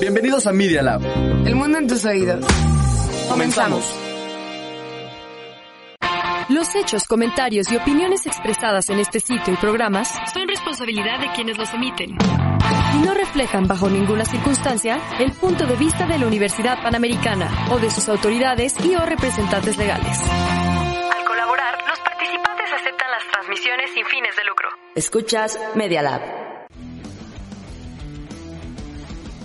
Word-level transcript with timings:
Bienvenidos 0.00 0.46
a 0.46 0.52
Media 0.52 0.82
Lab. 0.82 1.02
El 1.46 1.54
mundo 1.54 1.78
en 1.78 1.86
tus 1.86 2.04
oídos. 2.04 2.44
Comenzamos. 3.28 3.84
Los 6.48 6.74
hechos, 6.74 7.04
comentarios 7.06 7.70
y 7.70 7.76
opiniones 7.76 8.26
expresadas 8.26 8.88
en 8.88 9.00
este 9.00 9.20
sitio 9.20 9.52
y 9.52 9.56
programas 9.56 10.08
son 10.32 10.48
responsabilidad 10.48 11.20
de 11.20 11.30
quienes 11.34 11.58
los 11.58 11.72
emiten 11.74 12.16
y 12.94 12.98
no 13.04 13.12
reflejan 13.12 13.68
bajo 13.68 13.90
ninguna 13.90 14.24
circunstancia 14.24 14.98
el 15.18 15.32
punto 15.32 15.66
de 15.66 15.76
vista 15.76 16.06
de 16.06 16.18
la 16.18 16.26
Universidad 16.26 16.82
Panamericana 16.82 17.66
o 17.70 17.78
de 17.78 17.90
sus 17.90 18.08
autoridades 18.08 18.74
y 18.82 18.94
o 18.94 19.04
representantes 19.04 19.76
legales. 19.76 20.18
Al 20.22 21.24
colaborar, 21.26 21.76
los 21.86 21.98
participantes 22.00 22.72
aceptan 22.72 23.10
las 23.10 23.30
transmisiones 23.30 23.90
sin 23.92 24.06
fines 24.06 24.34
de 24.36 24.44
lucro. 24.44 24.68
Escuchas 24.94 25.58
Media 25.74 26.00
Lab. 26.00 26.47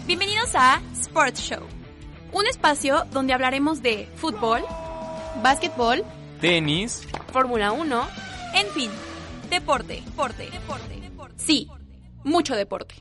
Bienvenidos 0.05 0.49
a 0.53 0.81
Sports 0.99 1.39
Show, 1.39 1.63
un 2.33 2.45
espacio 2.47 3.05
donde 3.13 3.31
hablaremos 3.31 3.81
de 3.81 4.09
fútbol, 4.17 4.61
básquetbol, 5.41 6.03
tenis, 6.41 7.07
Fórmula 7.31 7.71
1, 7.71 8.07
en 8.55 8.67
fin, 8.71 8.91
deporte, 9.49 10.03
deporte, 10.05 10.49
deporte, 10.51 10.99
deporte. 10.99 11.35
Sí, 11.37 11.69
mucho 12.25 12.53
deporte. 12.53 12.95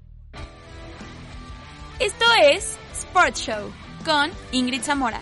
Esto 1.98 2.24
es 2.40 2.78
Sports 2.92 3.40
Show 3.40 3.72
con 4.04 4.30
Ingrid 4.52 4.82
Zamora. 4.82 5.20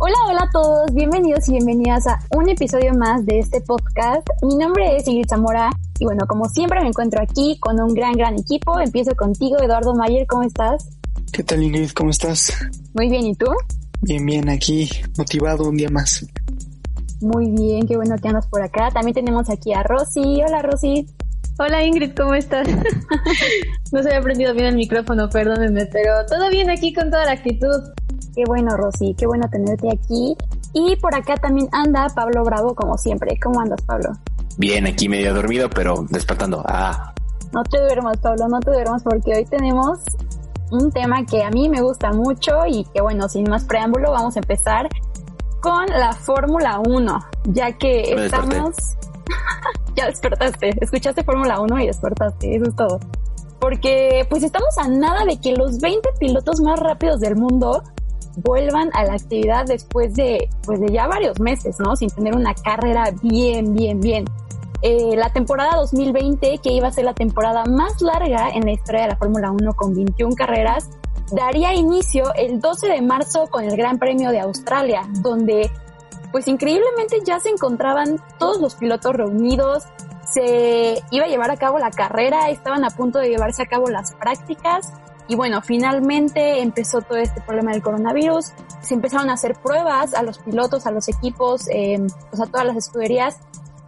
Hola, 0.00 0.14
hola 0.28 0.42
a 0.44 0.50
todos, 0.52 0.94
bienvenidos 0.94 1.48
y 1.48 1.52
bienvenidas 1.54 2.06
a 2.06 2.20
un 2.36 2.48
episodio 2.48 2.94
más 2.94 3.26
de 3.26 3.40
este 3.40 3.60
podcast. 3.60 4.24
Mi 4.42 4.54
nombre 4.54 4.96
es 4.96 5.08
Ingrid 5.08 5.26
Zamora 5.28 5.70
y 5.98 6.04
bueno, 6.04 6.24
como 6.28 6.48
siempre 6.48 6.80
me 6.80 6.86
encuentro 6.86 7.20
aquí 7.20 7.58
con 7.58 7.80
un 7.80 7.94
gran, 7.94 8.12
gran 8.12 8.38
equipo. 8.38 8.78
Empiezo 8.78 9.16
contigo, 9.16 9.56
Eduardo 9.60 9.96
Mayer, 9.96 10.24
¿cómo 10.28 10.44
estás? 10.44 10.88
¿Qué 11.32 11.42
tal 11.42 11.64
Ingrid? 11.64 11.90
¿Cómo 11.90 12.10
estás? 12.10 12.52
Muy 12.94 13.08
bien, 13.08 13.26
¿y 13.26 13.34
tú? 13.34 13.46
Bien, 14.02 14.24
bien, 14.24 14.48
aquí 14.48 14.88
motivado 15.18 15.68
un 15.68 15.76
día 15.76 15.90
más. 15.90 16.24
Muy 17.20 17.50
bien, 17.50 17.84
qué 17.88 17.96
bueno 17.96 18.14
que 18.22 18.28
andas 18.28 18.46
por 18.46 18.62
acá. 18.62 18.90
También 18.92 19.14
tenemos 19.14 19.50
aquí 19.50 19.72
a 19.72 19.82
Rosy. 19.82 20.40
Hola, 20.46 20.62
Rosy. 20.62 21.08
Hola 21.58 21.82
Ingrid, 21.82 22.12
¿cómo 22.16 22.34
estás? 22.34 22.68
no 23.92 24.00
se 24.00 24.08
había 24.10 24.20
prendido 24.20 24.54
bien 24.54 24.66
el 24.66 24.76
micrófono, 24.76 25.28
perdónenme, 25.28 25.86
pero 25.86 26.24
todo 26.26 26.48
bien 26.50 26.70
aquí 26.70 26.94
con 26.94 27.10
toda 27.10 27.24
la 27.24 27.32
actitud. 27.32 27.82
Qué 28.34 28.44
bueno, 28.46 28.76
Rosy, 28.76 29.14
qué 29.14 29.26
bueno 29.26 29.48
tenerte 29.50 29.88
aquí. 29.90 30.36
Y 30.72 30.96
por 30.96 31.14
acá 31.14 31.36
también 31.36 31.68
anda 31.72 32.06
Pablo 32.14 32.44
Bravo, 32.44 32.74
como 32.74 32.96
siempre. 32.96 33.38
¿Cómo 33.42 33.60
andas, 33.60 33.80
Pablo? 33.82 34.10
Bien, 34.58 34.86
aquí 34.86 35.08
medio 35.08 35.34
dormido, 35.34 35.70
pero 35.70 36.04
despertando. 36.10 36.62
Ah. 36.66 37.12
No 37.52 37.62
te 37.62 37.80
duermas, 37.80 38.18
Pablo, 38.18 38.48
no 38.48 38.60
te 38.60 38.70
duermas, 38.70 39.02
porque 39.02 39.34
hoy 39.34 39.44
tenemos 39.44 39.98
un 40.70 40.90
tema 40.92 41.24
que 41.24 41.42
a 41.42 41.50
mí 41.50 41.68
me 41.68 41.80
gusta 41.80 42.12
mucho 42.12 42.66
y 42.66 42.84
que, 42.84 43.00
bueno, 43.00 43.28
sin 43.28 43.48
más 43.48 43.64
preámbulo, 43.64 44.12
vamos 44.12 44.36
a 44.36 44.40
empezar 44.40 44.88
con 45.60 45.86
la 45.86 46.12
Fórmula 46.12 46.80
1, 46.86 47.18
ya 47.46 47.72
que 47.72 48.14
Me 48.14 48.26
estamos... 48.26 48.76
ya 49.96 50.06
despertaste, 50.06 50.74
escuchaste 50.80 51.24
Fórmula 51.24 51.60
1 51.60 51.80
y 51.80 51.86
despertaste, 51.86 52.56
eso 52.56 52.66
es 52.66 52.76
todo. 52.76 53.00
Porque 53.58 54.26
pues 54.30 54.42
estamos 54.42 54.76
a 54.78 54.88
nada 54.88 55.24
de 55.24 55.40
que 55.40 55.54
los 55.54 55.80
20 55.80 56.08
pilotos 56.20 56.60
más 56.60 56.78
rápidos 56.78 57.20
del 57.20 57.34
mundo 57.36 57.82
vuelvan 58.42 58.90
a 58.92 59.04
la 59.04 59.14
actividad 59.14 59.66
después 59.66 60.14
de, 60.14 60.48
pues 60.64 60.80
de 60.80 60.88
ya 60.92 61.06
varios 61.06 61.40
meses, 61.40 61.76
¿no? 61.78 61.96
Sin 61.96 62.10
tener 62.10 62.34
una 62.34 62.54
carrera 62.54 63.12
bien, 63.22 63.74
bien, 63.74 64.00
bien. 64.00 64.24
Eh, 64.82 65.16
la 65.16 65.30
temporada 65.30 65.76
2020, 65.76 66.58
que 66.58 66.70
iba 66.70 66.88
a 66.88 66.92
ser 66.92 67.04
la 67.04 67.14
temporada 67.14 67.64
más 67.64 68.00
larga 68.00 68.50
en 68.50 68.64
la 68.64 68.72
historia 68.72 69.02
de 69.02 69.08
la 69.08 69.16
Fórmula 69.16 69.50
1 69.50 69.74
con 69.74 69.94
21 69.94 70.34
carreras, 70.36 70.88
daría 71.32 71.74
inicio 71.74 72.32
el 72.34 72.60
12 72.60 72.88
de 72.88 73.02
marzo 73.02 73.48
con 73.50 73.64
el 73.64 73.76
Gran 73.76 73.98
Premio 73.98 74.30
de 74.30 74.40
Australia, 74.40 75.02
donde 75.20 75.70
pues 76.30 76.46
increíblemente 76.46 77.18
ya 77.24 77.40
se 77.40 77.48
encontraban 77.48 78.22
todos 78.38 78.60
los 78.60 78.74
pilotos 78.76 79.14
reunidos, 79.14 79.84
se 80.30 81.02
iba 81.10 81.24
a 81.24 81.28
llevar 81.28 81.50
a 81.50 81.56
cabo 81.56 81.78
la 81.78 81.90
carrera, 81.90 82.50
estaban 82.50 82.84
a 82.84 82.90
punto 82.90 83.18
de 83.18 83.30
llevarse 83.30 83.62
a 83.62 83.66
cabo 83.66 83.88
las 83.88 84.12
prácticas 84.14 84.92
y 85.28 85.36
bueno, 85.36 85.60
finalmente 85.62 86.62
empezó 86.62 87.02
todo 87.02 87.18
este 87.18 87.40
problema 87.42 87.72
del 87.72 87.82
coronavirus, 87.82 88.52
se 88.80 88.94
empezaron 88.94 89.28
a 89.30 89.34
hacer 89.34 89.54
pruebas 89.62 90.14
a 90.14 90.22
los 90.22 90.38
pilotos, 90.38 90.86
a 90.86 90.90
los 90.90 91.08
equipos, 91.08 91.68
eh, 91.70 91.98
pues 92.30 92.40
a 92.40 92.46
todas 92.46 92.66
las 92.66 92.76
escuderías 92.76 93.36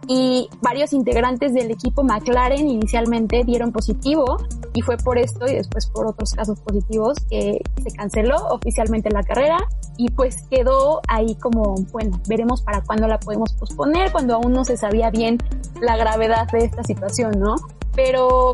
y 0.07 0.49
varios 0.61 0.93
integrantes 0.93 1.53
del 1.53 1.71
equipo 1.71 2.03
McLaren 2.03 2.67
inicialmente 2.67 3.43
dieron 3.43 3.71
positivo 3.71 4.37
y 4.73 4.81
fue 4.81 4.97
por 4.97 5.17
esto 5.17 5.45
y 5.47 5.55
después 5.55 5.87
por 5.87 6.07
otros 6.07 6.33
casos 6.33 6.59
positivos 6.59 7.17
que 7.29 7.61
se 7.83 7.91
canceló 7.91 8.35
oficialmente 8.49 9.09
la 9.09 9.23
carrera 9.23 9.57
y 9.97 10.09
pues 10.09 10.47
quedó 10.49 11.01
ahí 11.07 11.35
como, 11.35 11.75
bueno, 11.91 12.19
veremos 12.27 12.61
para 12.61 12.81
cuándo 12.81 13.07
la 13.07 13.19
podemos 13.19 13.53
posponer 13.53 14.11
cuando 14.11 14.35
aún 14.35 14.53
no 14.53 14.63
se 14.63 14.77
sabía 14.77 15.09
bien 15.11 15.37
la 15.79 15.97
gravedad 15.97 16.47
de 16.51 16.59
esta 16.65 16.83
situación, 16.83 17.39
¿no? 17.39 17.55
Pero 17.95 18.53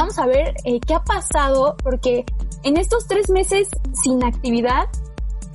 vamos 0.00 0.18
a 0.18 0.26
ver 0.26 0.54
eh, 0.64 0.80
qué 0.80 0.94
ha 0.94 1.04
pasado 1.04 1.76
porque 1.82 2.24
en 2.62 2.78
estos 2.78 3.06
tres 3.06 3.28
meses 3.28 3.68
sin 4.02 4.24
actividad, 4.24 4.88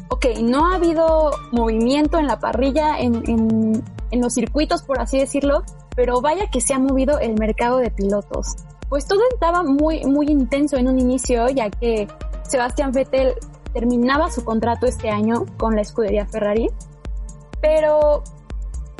ok, 0.09 0.25
no 0.43 0.67
ha 0.71 0.75
habido 0.75 1.31
movimiento 1.51 2.19
en 2.19 2.27
la 2.27 2.39
parrilla, 2.39 2.99
en, 2.99 3.15
en, 3.27 3.83
en 4.11 4.21
los 4.21 4.33
circuitos, 4.35 4.83
por 4.83 4.99
así 4.99 5.17
decirlo, 5.17 5.63
pero 5.95 6.21
vaya 6.21 6.47
que 6.51 6.61
se 6.61 6.75
ha 6.75 6.79
movido 6.79 7.17
el 7.19 7.33
mercado 7.39 7.77
de 7.77 7.89
pilotos. 7.89 8.53
Pues 8.87 9.07
todo 9.07 9.21
estaba 9.33 9.63
muy, 9.63 10.05
muy 10.05 10.27
intenso 10.27 10.77
en 10.77 10.89
un 10.89 10.99
inicio, 10.99 11.49
ya 11.49 11.71
que 11.71 12.07
Sebastián 12.43 12.91
Vettel 12.91 13.33
terminaba 13.73 14.29
su 14.29 14.45
contrato 14.45 14.85
este 14.85 15.09
año 15.09 15.45
con 15.57 15.75
la 15.75 15.81
escudería 15.81 16.27
Ferrari, 16.27 16.69
pero 17.61 18.21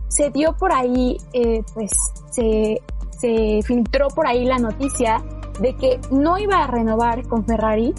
se 0.07 0.31
dio 0.31 0.57
por 0.57 0.73
ahí, 0.73 1.17
eh, 1.33 1.61
pues 1.75 1.91
se, 2.31 2.81
se 3.11 3.61
filtró 3.63 4.07
por 4.07 4.25
ahí 4.25 4.45
la 4.45 4.57
noticia 4.57 5.23
de 5.59 5.75
que 5.75 5.99
no 6.11 6.37
iba 6.37 6.63
a 6.63 6.67
renovar 6.67 7.27
con 7.27 7.45
Ferrari, 7.45 7.93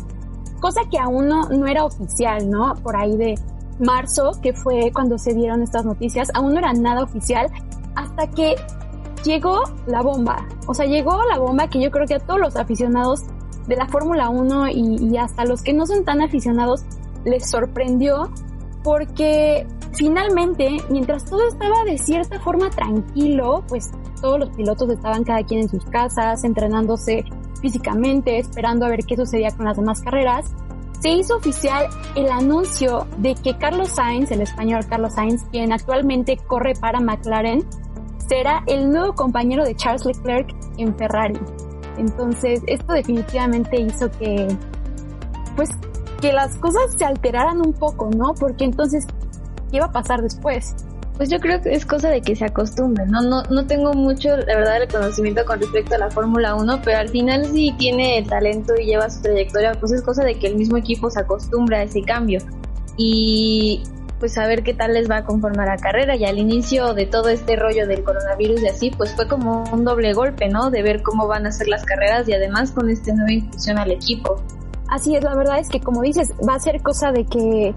cosa 0.60 0.82
que 0.90 0.98
aún 0.98 1.28
no, 1.28 1.48
no 1.48 1.66
era 1.66 1.84
oficial, 1.84 2.48
¿no? 2.50 2.74
Por 2.82 2.96
ahí 2.96 3.16
de 3.16 3.34
marzo, 3.78 4.32
que 4.42 4.52
fue 4.52 4.90
cuando 4.92 5.18
se 5.18 5.34
dieron 5.34 5.62
estas 5.62 5.84
noticias, 5.84 6.28
aún 6.34 6.52
no 6.52 6.58
era 6.58 6.72
nada 6.72 7.02
oficial, 7.02 7.50
hasta 7.94 8.28
que 8.28 8.56
llegó 9.24 9.62
la 9.86 10.02
bomba. 10.02 10.46
O 10.66 10.74
sea, 10.74 10.86
llegó 10.86 11.22
la 11.30 11.38
bomba 11.38 11.68
que 11.68 11.80
yo 11.80 11.90
creo 11.90 12.06
que 12.06 12.14
a 12.14 12.20
todos 12.20 12.40
los 12.40 12.56
aficionados 12.56 13.22
de 13.66 13.76
la 13.76 13.86
Fórmula 13.88 14.28
1 14.28 14.68
y, 14.68 14.96
y, 15.00 15.16
hasta 15.16 15.44
los 15.44 15.62
que 15.62 15.72
no 15.72 15.86
son 15.86 16.04
tan 16.04 16.22
aficionados 16.22 16.84
les 17.24 17.50
sorprendió 17.50 18.30
porque 18.84 19.66
finalmente, 19.94 20.76
mientras 20.90 21.24
todo 21.24 21.48
estaba 21.48 21.84
de 21.84 21.98
cierta 21.98 22.38
forma 22.38 22.70
tranquilo, 22.70 23.64
pues 23.68 23.90
todos 24.20 24.38
los 24.38 24.50
pilotos 24.50 24.88
estaban 24.90 25.24
cada 25.24 25.42
quien 25.42 25.62
en 25.62 25.68
sus 25.68 25.84
casas, 25.86 26.44
entrenándose 26.44 27.24
físicamente, 27.66 28.38
esperando 28.38 28.86
a 28.86 28.88
ver 28.88 29.00
qué 29.04 29.16
sucedía 29.16 29.50
con 29.50 29.66
las 29.66 29.76
demás 29.76 30.00
carreras, 30.00 30.46
se 31.00 31.10
hizo 31.10 31.36
oficial 31.36 31.88
el 32.14 32.30
anuncio 32.30 33.08
de 33.18 33.34
que 33.34 33.58
Carlos 33.58 33.88
Sainz, 33.88 34.30
el 34.30 34.40
español 34.40 34.86
Carlos 34.88 35.14
Sainz, 35.14 35.42
quien 35.50 35.72
actualmente 35.72 36.36
corre 36.46 36.74
para 36.80 37.00
McLaren, 37.00 37.64
será 38.28 38.62
el 38.66 38.90
nuevo 38.90 39.14
compañero 39.14 39.64
de 39.64 39.74
Charles 39.74 40.06
Leclerc 40.06 40.48
en 40.78 40.96
Ferrari. 40.96 41.38
Entonces, 41.98 42.62
esto 42.68 42.92
definitivamente 42.92 43.80
hizo 43.80 44.10
que, 44.12 44.46
pues, 45.56 45.68
que 46.20 46.32
las 46.32 46.56
cosas 46.58 46.94
se 46.96 47.04
alteraran 47.04 47.60
un 47.66 47.72
poco, 47.72 48.10
¿no? 48.16 48.32
Porque 48.34 48.64
entonces, 48.64 49.06
¿qué 49.70 49.78
iba 49.78 49.86
a 49.86 49.92
pasar 49.92 50.22
después? 50.22 50.76
Pues 51.16 51.30
yo 51.30 51.38
creo 51.40 51.62
que 51.62 51.72
es 51.72 51.86
cosa 51.86 52.10
de 52.10 52.20
que 52.20 52.36
se 52.36 52.44
acostumbren, 52.44 53.10
¿no? 53.10 53.22
No, 53.22 53.42
no 53.44 53.66
tengo 53.66 53.94
mucho, 53.94 54.36
la 54.36 54.56
verdad, 54.56 54.82
el 54.82 54.88
conocimiento 54.88 55.44
con 55.46 55.60
respecto 55.60 55.94
a 55.94 55.98
la 55.98 56.10
Fórmula 56.10 56.54
1, 56.54 56.82
pero 56.84 56.98
al 56.98 57.08
final 57.08 57.46
si 57.46 57.72
tiene 57.78 58.18
el 58.18 58.28
talento 58.28 58.74
y 58.78 58.84
lleva 58.84 59.08
su 59.08 59.22
trayectoria, 59.22 59.72
pues 59.72 59.92
es 59.92 60.02
cosa 60.02 60.24
de 60.24 60.38
que 60.38 60.46
el 60.46 60.56
mismo 60.56 60.76
equipo 60.76 61.10
se 61.10 61.20
acostumbre 61.20 61.78
a 61.78 61.82
ese 61.84 62.02
cambio. 62.02 62.40
Y 62.98 63.82
pues 64.18 64.36
a 64.38 64.46
ver 64.46 64.62
qué 64.62 64.74
tal 64.74 64.94
les 64.94 65.10
va 65.10 65.18
a 65.18 65.24
conformar 65.24 65.68
la 65.68 65.76
carrera 65.76 66.16
y 66.16 66.24
al 66.24 66.38
inicio 66.38 66.94
de 66.94 67.06
todo 67.06 67.28
este 67.28 67.56
rollo 67.56 67.86
del 67.86 68.02
coronavirus 68.02 68.62
y 68.62 68.68
así, 68.68 68.90
pues 68.90 69.14
fue 69.14 69.28
como 69.28 69.64
un 69.72 69.84
doble 69.84 70.12
golpe, 70.12 70.48
¿no? 70.48 70.70
De 70.70 70.82
ver 70.82 71.02
cómo 71.02 71.26
van 71.26 71.46
a 71.46 71.52
ser 71.52 71.68
las 71.68 71.84
carreras 71.84 72.28
y 72.28 72.34
además 72.34 72.72
con 72.72 72.88
esta 72.88 73.14
nueva 73.14 73.32
inclusión 73.32 73.78
al 73.78 73.90
equipo. 73.90 74.42
Así 74.88 75.16
es, 75.16 75.24
la 75.24 75.34
verdad 75.34 75.58
es 75.58 75.68
que 75.68 75.80
como 75.80 76.02
dices, 76.02 76.32
va 76.48 76.54
a 76.54 76.60
ser 76.60 76.80
cosa 76.80 77.10
de 77.12 77.24
que 77.24 77.74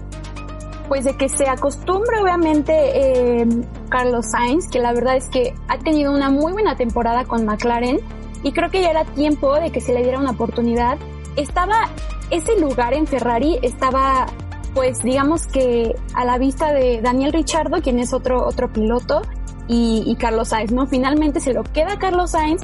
pues 0.90 1.04
de 1.04 1.14
que 1.14 1.28
se 1.28 1.48
acostumbre 1.48 2.18
obviamente 2.20 2.72
eh, 2.74 3.46
Carlos 3.88 4.32
Sainz, 4.32 4.66
que 4.68 4.80
la 4.80 4.92
verdad 4.92 5.16
es 5.16 5.28
que 5.28 5.54
ha 5.68 5.78
tenido 5.78 6.12
una 6.12 6.30
muy 6.30 6.52
buena 6.52 6.76
temporada 6.76 7.24
con 7.26 7.46
McLaren 7.46 8.00
y 8.42 8.50
creo 8.50 8.70
que 8.70 8.82
ya 8.82 8.90
era 8.90 9.04
tiempo 9.04 9.54
de 9.54 9.70
que 9.70 9.80
se 9.80 9.94
le 9.94 10.02
diera 10.02 10.18
una 10.18 10.32
oportunidad. 10.32 10.98
Estaba, 11.36 11.88
ese 12.32 12.58
lugar 12.58 12.92
en 12.92 13.06
Ferrari 13.06 13.60
estaba 13.62 14.26
pues 14.74 15.00
digamos 15.04 15.46
que 15.46 15.94
a 16.14 16.24
la 16.24 16.38
vista 16.38 16.72
de 16.72 17.00
Daniel 17.00 17.32
Richardo, 17.32 17.80
quien 17.80 18.00
es 18.00 18.12
otro, 18.12 18.44
otro 18.44 18.72
piloto, 18.72 19.22
y 19.68 20.16
Carlos 20.18 20.48
Sainz, 20.48 20.72
¿no? 20.72 20.88
Finalmente 20.88 21.38
se 21.38 21.52
lo 21.52 21.62
queda 21.62 22.00
Carlos 22.00 22.32
Sainz 22.32 22.62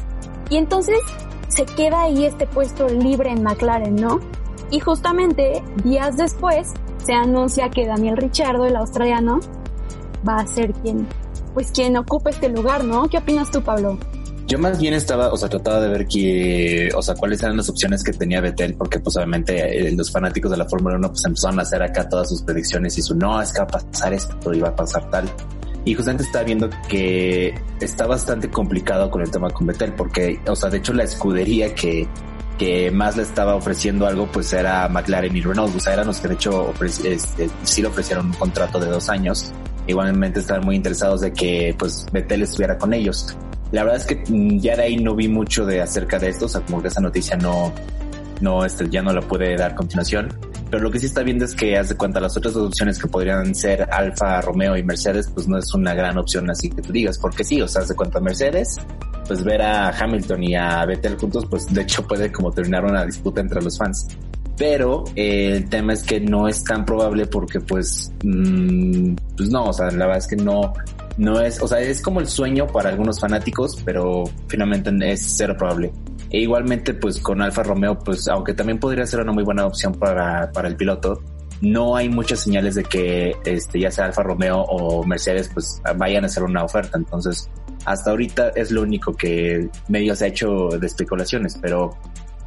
y 0.51 0.57
entonces 0.57 0.99
se 1.47 1.65
queda 1.65 2.03
ahí 2.03 2.25
este 2.25 2.49
puesto 2.49 2.89
libre 2.89 3.31
en 3.31 3.45
McLaren, 3.45 3.95
¿no? 3.95 4.19
Y 4.73 4.81
justamente 4.81 5.63
días 5.85 6.17
después 6.17 6.75
se 7.07 7.15
anuncia 7.15 7.71
que 7.71 7.87
Daniel 7.87 8.17
Richardo, 8.17 8.67
el 8.67 8.75
australiano, 8.75 9.39
va 10.29 10.39
a 10.39 10.47
ser 10.47 10.73
quien, 10.73 11.07
pues 11.55 11.71
quien 11.71 11.97
ocupe 11.97 12.31
este 12.31 12.49
lugar, 12.49 12.85
¿no? 12.85 13.09
¿Qué 13.09 13.19
opinas 13.19 13.49
tú, 13.53 13.63
Pablo? 13.63 13.97
Yo 14.49 14.59
más 14.59 14.79
bien 14.79 14.93
estaba, 14.93 15.33
o 15.33 15.37
sea, 15.37 15.49
trataba 15.49 15.81
de 15.81 15.89
ver 15.89 16.07
que, 16.07 16.89
o 16.97 17.03
sea, 17.03 17.15
cuáles 17.15 17.43
eran 17.43 17.57
las 17.57 17.69
opciones 17.69 18.03
que 18.03 18.13
tenía 18.13 18.41
Vettel, 18.41 18.75
porque 18.75 18.99
pues 18.99 19.17
obviamente 19.17 19.89
eh, 19.89 19.93
los 19.93 20.11
fanáticos 20.11 20.51
de 20.51 20.57
la 20.57 20.65
Fórmula 20.67 20.97
1 20.97 21.09
pues 21.09 21.25
empezaron 21.25 21.61
a 21.61 21.63
hacer 21.63 21.83
acá 21.83 22.09
todas 22.09 22.29
sus 22.29 22.43
predicciones 22.43 22.99
y 22.99 23.03
su, 23.03 23.15
no, 23.15 23.41
es 23.41 23.53
que 23.53 23.61
va 23.61 23.65
a 23.65 23.69
pasar 23.69 24.13
esto, 24.13 24.53
iba 24.53 24.69
a 24.69 24.75
pasar 24.75 25.09
tal. 25.11 25.29
Y 25.85 25.95
justamente 25.95 26.25
estaba 26.25 26.45
viendo 26.45 26.69
que 26.89 27.55
está 27.81 28.07
bastante 28.07 28.51
complicado 28.51 29.11
con 29.11 29.23
el 29.23 29.31
tema 29.31 29.51
con 29.51 29.69
Vettel, 29.69 29.93
porque, 29.95 30.41
o 30.49 30.57
sea, 30.57 30.71
de 30.71 30.79
hecho 30.79 30.93
la 30.93 31.05
escudería 31.05 31.73
que, 31.73 32.09
que 32.59 32.91
más 32.91 33.17
le 33.17 33.23
estaba 33.23 33.55
ofreciendo 33.55 34.07
algo, 34.07 34.27
pues 34.27 34.53
era 34.53 34.89
McLaren 34.89 35.37
y 35.37 35.43
Renault. 35.43 35.75
O 35.77 35.81
sea, 35.81 35.93
eran 35.93 36.07
los 36.07 36.19
que 36.21 36.29
de 36.29 36.35
hecho 36.35 36.73
este, 36.83 37.51
sí 37.63 37.83
le 37.83 37.89
ofrecieron 37.89 38.27
un 38.27 38.33
contrato 38.33 38.79
de 38.81 38.87
dos 38.87 39.09
años. 39.09 39.53
Igualmente 39.87 40.41
estaban 40.41 40.65
muy 40.65 40.77
interesados 40.77 41.21
de 41.21 41.33
que 41.33 41.75
pues 41.79 42.07
Vettel 42.13 42.43
estuviera 42.43 42.77
con 42.79 42.93
ellos. 42.93 43.37
La 43.73 43.83
verdad 43.85 44.01
es 44.01 44.07
que 44.07 44.25
mm, 44.29 44.59
ya 44.59 44.77
de 44.77 44.83
ahí 44.85 44.97
no 44.97 45.15
vi 45.15 45.29
mucho 45.29 45.67
de 45.67 45.83
acerca 45.83 46.19
de 46.19 46.29
esto, 46.29 46.47
o 46.47 46.49
sea, 46.49 46.61
como 46.63 46.81
que 46.81 46.89
esa 46.89 47.01
noticia 47.01 47.37
no, 47.37 47.73
no, 48.41 48.65
este, 48.65 48.89
ya 48.89 49.03
no 49.03 49.13
la 49.13 49.21
puede 49.21 49.57
dar 49.57 49.75
continuación. 49.75 50.29
Pero 50.71 50.83
lo 50.83 50.91
que 50.91 50.99
sí 50.99 51.07
está 51.07 51.23
viendo 51.23 51.45
es 51.45 51.55
que, 51.55 51.77
haz 51.77 51.91
de 51.91 51.97
cuenta, 51.97 52.19
las 52.21 52.37
otras 52.37 52.55
dos 52.55 52.69
opciones 52.69 52.99
que 52.99 53.07
podrían 53.07 53.55
ser 53.55 53.89
Alfa, 53.93 54.41
Romeo 54.41 54.77
y 54.77 54.83
Mercedes, 54.83 55.31
pues 55.33 55.47
no 55.47 55.59
es 55.59 55.73
una 55.75 55.95
gran 55.95 56.19
opción 56.19 56.51
así 56.51 56.71
que 56.71 56.83
tú 56.83 56.93
digas, 56.93 57.19
porque 57.19 57.45
sí, 57.45 57.61
o 57.63 57.69
sea, 57.69 57.83
haz 57.83 57.89
de 57.89 57.95
cuenta 57.95 58.19
Mercedes, 58.19 58.77
pues 59.27 59.45
ver 59.45 59.63
a 59.63 59.91
Hamilton 59.91 60.45
y 60.45 60.55
a 60.55 60.85
Vettel 60.85 61.17
juntos, 61.17 61.47
pues 61.47 61.73
de 61.73 61.83
hecho 61.83 62.07
puede 62.07 62.31
como 62.33 62.51
terminar 62.51 62.85
una 62.85 63.05
disputa 63.05 63.41
entre 63.41 63.63
los 63.63 63.79
fans. 63.79 64.07
Pero 64.57 65.05
eh, 65.15 65.53
el 65.57 65.69
tema 65.69 65.93
es 65.93 66.03
que 66.03 66.19
no 66.19 66.49
es 66.49 66.65
tan 66.65 66.85
probable 66.85 67.27
porque 67.27 67.61
pues, 67.61 68.11
mmm, 68.25 69.15
pues 69.37 69.51
no, 69.51 69.65
o 69.65 69.73
sea, 69.73 69.91
la 69.91 70.07
verdad 70.07 70.19
es 70.19 70.27
que 70.27 70.37
no, 70.37 70.73
no 71.19 71.41
es, 71.41 71.63
o 71.63 71.69
sea, 71.69 71.81
es 71.81 72.01
como 72.01 72.21
el 72.21 72.27
sueño 72.27 72.67
para 72.67 72.89
algunos 72.89 73.21
fanáticos, 73.21 73.81
pero 73.85 74.25
finalmente 74.49 74.91
es 75.11 75.35
cero 75.37 75.55
probable. 75.59 75.93
E 76.31 76.41
igualmente, 76.41 76.95
pues 76.95 77.21
con 77.21 77.43
Alfa 77.43 77.63
Romeo, 77.63 77.99
pues 77.99 78.27
aunque 78.29 78.55
también 78.55 78.79
podría 78.79 79.07
ser 79.07 79.21
una 79.21 79.33
muy 79.33 79.45
buena 79.45 79.67
opción 79.67 79.93
para, 79.95 80.51
para 80.53 80.69
el 80.69 80.77
piloto, 80.77 81.23
no 81.61 81.97
hay 81.97 82.09
muchas 82.09 82.41
señales 82.41 82.75
de 82.75 82.85
que 82.85 83.35
este, 83.45 83.81
ya 83.81 83.91
sea 83.91 84.07
Alfa 84.07 84.23
Romeo 84.23 84.61
o 84.61 85.05
Mercedes, 85.05 85.51
pues 85.53 85.81
vayan 85.97 86.25
a 86.25 86.27
hacer 86.27 86.43
una 86.43 86.65
oferta. 86.65 86.99
Entonces, 86.99 87.49
hasta 87.87 88.11
ahorita 88.11 88.51
es 88.51 88.71
lo 88.71 88.83
único 88.83 89.15
que 89.15 89.69
medio 89.89 90.15
se 90.15 90.25
ha 90.27 90.29
hecho 90.29 90.69
de 90.69 90.87
especulaciones, 90.87 91.57
pero 91.61 91.97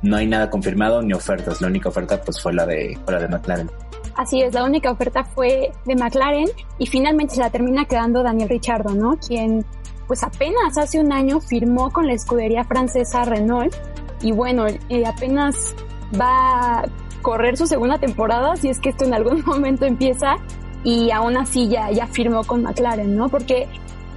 no 0.01 0.18
hay 0.18 0.27
nada 0.27 0.50
confirmado 0.50 1.01
ni 1.01 1.13
ofertas. 1.13 1.62
La 1.62 1.68
única 1.68 1.89
oferta 1.89 2.21
pues 2.21 2.41
fue 2.41 2.53
la 2.53 2.65
de, 2.65 2.97
la 3.07 3.19
de 3.19 3.27
McLaren. 3.27 3.71
Así 4.15 4.41
es, 4.41 4.53
la 4.53 4.65
única 4.65 4.91
oferta 4.91 5.24
fue 5.24 5.71
de 5.86 5.95
McLaren 5.95 6.50
y 6.77 6.88
finalmente 6.88 7.36
se 7.36 7.41
la 7.41 7.50
termina 7.50 7.86
quedando 7.86 8.21
Daniel 8.21 8.50
Richardo, 8.50 8.94
¿no? 8.94 9.18
Quien 9.18 9.65
pues 10.07 10.24
apenas 10.24 10.77
hace 10.77 11.00
un 11.00 11.13
año 11.13 11.39
firmó 11.39 11.89
con 11.91 12.07
la 12.07 12.13
escudería 12.13 12.65
francesa 12.65 13.24
Renault 13.24 13.74
y 14.21 14.33
bueno, 14.33 14.65
eh, 14.68 15.03
apenas 15.06 15.74
va 16.19 16.80
a 16.80 16.86
correr 17.21 17.56
su 17.56 17.65
segunda 17.65 17.97
temporada, 17.97 18.57
si 18.57 18.69
es 18.69 18.80
que 18.80 18.89
esto 18.89 19.06
en 19.06 19.13
algún 19.13 19.41
momento 19.45 19.86
empieza 19.86 20.36
y 20.83 21.12
aún 21.12 21.38
así 21.38 21.69
ya, 21.69 21.91
ya 21.91 22.07
firmó 22.07 22.44
con 22.44 22.63
McLaren, 22.63 23.15
¿no? 23.15 23.30
Porque 23.30 23.69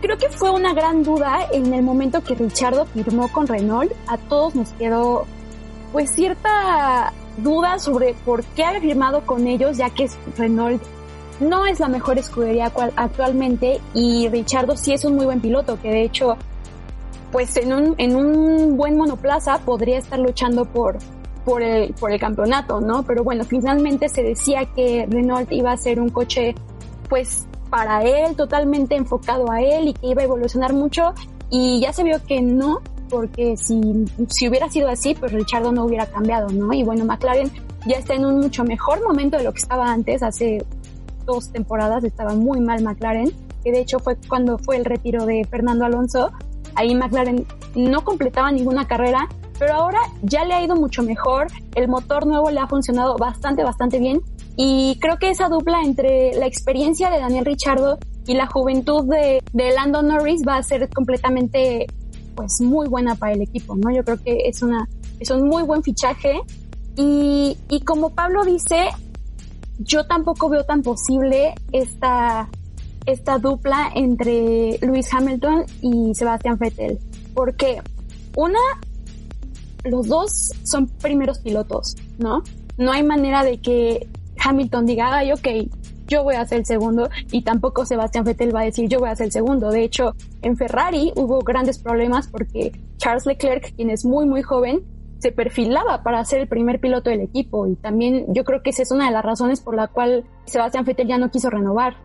creo 0.02 0.18
que 0.18 0.28
fue 0.28 0.50
una 0.50 0.74
gran 0.74 1.02
duda 1.04 1.46
en 1.52 1.72
el 1.72 1.82
momento 1.82 2.22
que 2.22 2.34
Richardo 2.34 2.84
firmó 2.86 3.28
con 3.28 3.46
Renault, 3.46 3.92
a 4.08 4.18
todos 4.18 4.54
nos 4.54 4.70
quedó 4.70 5.24
pues 5.92 6.10
cierta 6.10 7.12
duda 7.38 7.78
sobre 7.78 8.14
por 8.24 8.42
qué 8.44 8.64
haber 8.64 8.82
firmado 8.82 9.24
con 9.24 9.46
ellos, 9.46 9.78
ya 9.78 9.90
que 9.90 10.10
Renault 10.36 10.82
no 11.40 11.66
es 11.66 11.80
la 11.80 11.88
mejor 11.88 12.18
escudería 12.18 12.72
actualmente 12.96 13.80
y 13.94 14.28
Richardo 14.28 14.76
sí 14.76 14.92
es 14.92 15.04
un 15.04 15.14
muy 15.14 15.24
buen 15.24 15.40
piloto, 15.40 15.80
que 15.80 15.88
de 15.88 16.02
hecho, 16.02 16.36
pues 17.30 17.56
en 17.56 17.72
un, 17.72 17.94
en 17.98 18.16
un 18.16 18.76
buen 18.76 18.96
monoplaza 18.96 19.58
podría 19.58 19.98
estar 19.98 20.18
luchando 20.18 20.64
por, 20.64 20.98
por 21.44 21.62
el, 21.62 21.94
por 21.94 22.12
el 22.12 22.18
campeonato, 22.18 22.80
¿no? 22.80 23.04
Pero 23.04 23.22
bueno, 23.22 23.44
finalmente 23.44 24.08
se 24.08 24.22
decía 24.22 24.66
que 24.74 25.06
Renault 25.08 25.50
iba 25.52 25.72
a 25.72 25.76
ser 25.76 26.00
un 26.00 26.08
coche, 26.08 26.54
pues, 27.08 27.46
para 27.72 28.02
él, 28.02 28.36
totalmente 28.36 28.96
enfocado 28.96 29.50
a 29.50 29.62
él 29.62 29.88
y 29.88 29.94
que 29.94 30.08
iba 30.08 30.20
a 30.20 30.26
evolucionar 30.26 30.74
mucho 30.74 31.14
y 31.48 31.80
ya 31.80 31.90
se 31.94 32.04
vio 32.04 32.22
que 32.22 32.42
no, 32.42 32.82
porque 33.08 33.56
si, 33.56 34.04
si 34.28 34.46
hubiera 34.46 34.68
sido 34.68 34.88
así, 34.88 35.14
pues 35.14 35.32
Richardo 35.32 35.72
no 35.72 35.86
hubiera 35.86 36.04
cambiado, 36.04 36.50
¿no? 36.50 36.70
Y 36.74 36.82
bueno, 36.82 37.06
McLaren 37.06 37.50
ya 37.86 37.96
está 37.96 38.12
en 38.12 38.26
un 38.26 38.40
mucho 38.40 38.62
mejor 38.62 39.02
momento 39.02 39.38
de 39.38 39.44
lo 39.44 39.54
que 39.54 39.60
estaba 39.60 39.90
antes, 39.90 40.22
hace 40.22 40.66
dos 41.24 41.50
temporadas 41.50 42.04
estaba 42.04 42.34
muy 42.34 42.60
mal 42.60 42.82
McLaren, 42.82 43.32
que 43.64 43.72
de 43.72 43.80
hecho 43.80 44.00
fue 44.00 44.16
cuando 44.28 44.58
fue 44.58 44.76
el 44.76 44.84
retiro 44.84 45.24
de 45.24 45.42
Fernando 45.50 45.86
Alonso. 45.86 46.30
Ahí 46.74 46.94
McLaren 46.94 47.46
no 47.74 48.04
completaba 48.04 48.52
ninguna 48.52 48.86
carrera, 48.86 49.30
pero 49.58 49.72
ahora 49.72 50.00
ya 50.20 50.44
le 50.44 50.52
ha 50.52 50.62
ido 50.62 50.76
mucho 50.76 51.02
mejor. 51.02 51.46
El 51.74 51.88
motor 51.88 52.26
nuevo 52.26 52.50
le 52.50 52.60
ha 52.60 52.66
funcionado 52.66 53.16
bastante, 53.16 53.64
bastante 53.64 53.98
bien. 53.98 54.20
Y 54.56 54.98
creo 55.00 55.18
que 55.18 55.30
esa 55.30 55.48
dupla 55.48 55.82
entre 55.82 56.34
la 56.34 56.46
experiencia 56.46 57.10
de 57.10 57.18
Daniel 57.18 57.44
Richardo 57.44 57.98
y 58.26 58.34
la 58.34 58.46
juventud 58.46 59.04
de, 59.04 59.42
de 59.52 59.72
Lando 59.72 60.02
Norris 60.02 60.42
va 60.46 60.56
a 60.56 60.62
ser 60.62 60.88
completamente, 60.90 61.86
pues, 62.34 62.60
muy 62.60 62.88
buena 62.88 63.14
para 63.14 63.32
el 63.32 63.42
equipo, 63.42 63.74
¿no? 63.76 63.90
Yo 63.94 64.04
creo 64.04 64.22
que 64.22 64.48
es 64.48 64.62
una, 64.62 64.88
es 65.18 65.30
un 65.30 65.48
muy 65.48 65.62
buen 65.62 65.82
fichaje. 65.82 66.40
Y, 66.96 67.56
y 67.70 67.80
como 67.80 68.10
Pablo 68.10 68.44
dice, 68.44 68.90
yo 69.78 70.04
tampoco 70.06 70.48
veo 70.48 70.64
tan 70.64 70.82
posible 70.82 71.54
esta, 71.72 72.48
esta 73.06 73.38
dupla 73.38 73.90
entre 73.94 74.78
Lewis 74.80 75.12
Hamilton 75.12 75.64
y 75.80 76.14
Sebastian 76.14 76.58
Vettel. 76.58 76.98
Porque 77.34 77.80
una, 78.36 78.58
los 79.84 80.06
dos 80.06 80.52
son 80.64 80.86
primeros 80.86 81.38
pilotos, 81.38 81.96
¿no? 82.18 82.42
No 82.76 82.92
hay 82.92 83.02
manera 83.02 83.42
de 83.42 83.58
que 83.58 84.08
Hamilton 84.44 84.86
diga, 84.86 85.14
ay, 85.16 85.32
ok, 85.32 85.48
yo 86.06 86.24
voy 86.24 86.34
a 86.34 86.44
ser 86.44 86.58
el 86.58 86.66
segundo 86.66 87.08
y 87.30 87.42
tampoco 87.42 87.86
Sebastian 87.86 88.24
Vettel 88.24 88.54
va 88.54 88.60
a 88.60 88.64
decir 88.64 88.88
yo 88.88 88.98
voy 88.98 89.08
a 89.08 89.16
ser 89.16 89.26
el 89.26 89.32
segundo. 89.32 89.70
De 89.70 89.82
hecho, 89.82 90.14
en 90.42 90.56
Ferrari 90.56 91.12
hubo 91.16 91.40
grandes 91.40 91.78
problemas 91.78 92.28
porque 92.28 92.72
Charles 92.98 93.26
Leclerc, 93.26 93.74
quien 93.74 93.90
es 93.90 94.04
muy, 94.04 94.26
muy 94.26 94.42
joven, 94.42 94.82
se 95.18 95.32
perfilaba 95.32 96.02
para 96.02 96.24
ser 96.24 96.40
el 96.40 96.48
primer 96.48 96.80
piloto 96.80 97.08
del 97.08 97.20
equipo 97.20 97.66
y 97.66 97.76
también 97.76 98.26
yo 98.34 98.44
creo 98.44 98.62
que 98.62 98.70
esa 98.70 98.82
es 98.82 98.90
una 98.90 99.06
de 99.06 99.12
las 99.12 99.24
razones 99.24 99.60
por 99.60 99.76
la 99.76 99.86
cual 99.86 100.24
Sebastián 100.44 100.84
Vettel 100.84 101.06
ya 101.06 101.18
no 101.18 101.30
quiso 101.30 101.48
renovar. 101.48 101.96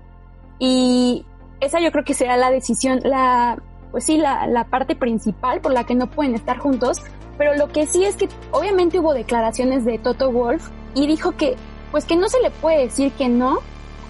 Y 0.59 1.25
esa 1.59 1.79
yo 1.81 1.91
creo 1.91 2.03
que 2.03 2.13
será 2.13 2.37
la 2.37 2.51
decisión, 2.51 2.99
la, 3.03 3.61
pues 3.91 4.05
sí, 4.05 4.17
la, 4.17 4.45
la 4.47 4.65
parte 4.65 4.95
principal 4.95 5.61
por 5.61 5.73
la 5.73 5.83
que 5.83 5.95
no 5.95 6.09
pueden 6.09 6.35
estar 6.35 6.59
juntos, 6.59 7.01
pero 7.37 7.55
lo 7.55 7.69
que 7.69 7.87
sí 7.87 8.03
es 8.05 8.15
que 8.15 8.29
obviamente 8.51 8.99
hubo 8.99 9.13
declaraciones 9.13 9.83
de 9.83 9.97
Toto 9.97 10.31
Wolf 10.31 10.69
y 10.93 11.07
dijo 11.07 11.31
que 11.31 11.55
pues 11.91 12.05
que 12.05 12.15
no 12.15 12.29
se 12.29 12.41
le 12.41 12.51
puede 12.51 12.83
decir 12.83 13.11
que 13.13 13.29
no 13.29 13.59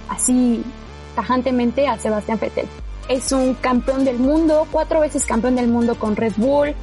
así 0.10 0.64
tajantemente 1.16 1.88
a 1.88 1.98
Sebastián 1.98 2.40
Vettel. 2.40 2.68
Es 3.10 3.32
un 3.32 3.54
campeón 3.56 4.06
del 4.06 4.20
mundo, 4.20 4.68
cuatro 4.72 5.00
veces 5.00 5.26
campeón 5.26 5.56
del 5.56 5.68
mundo 5.68 5.96
con 5.96 6.16
Red 6.16 6.34
Bull, 6.38 6.76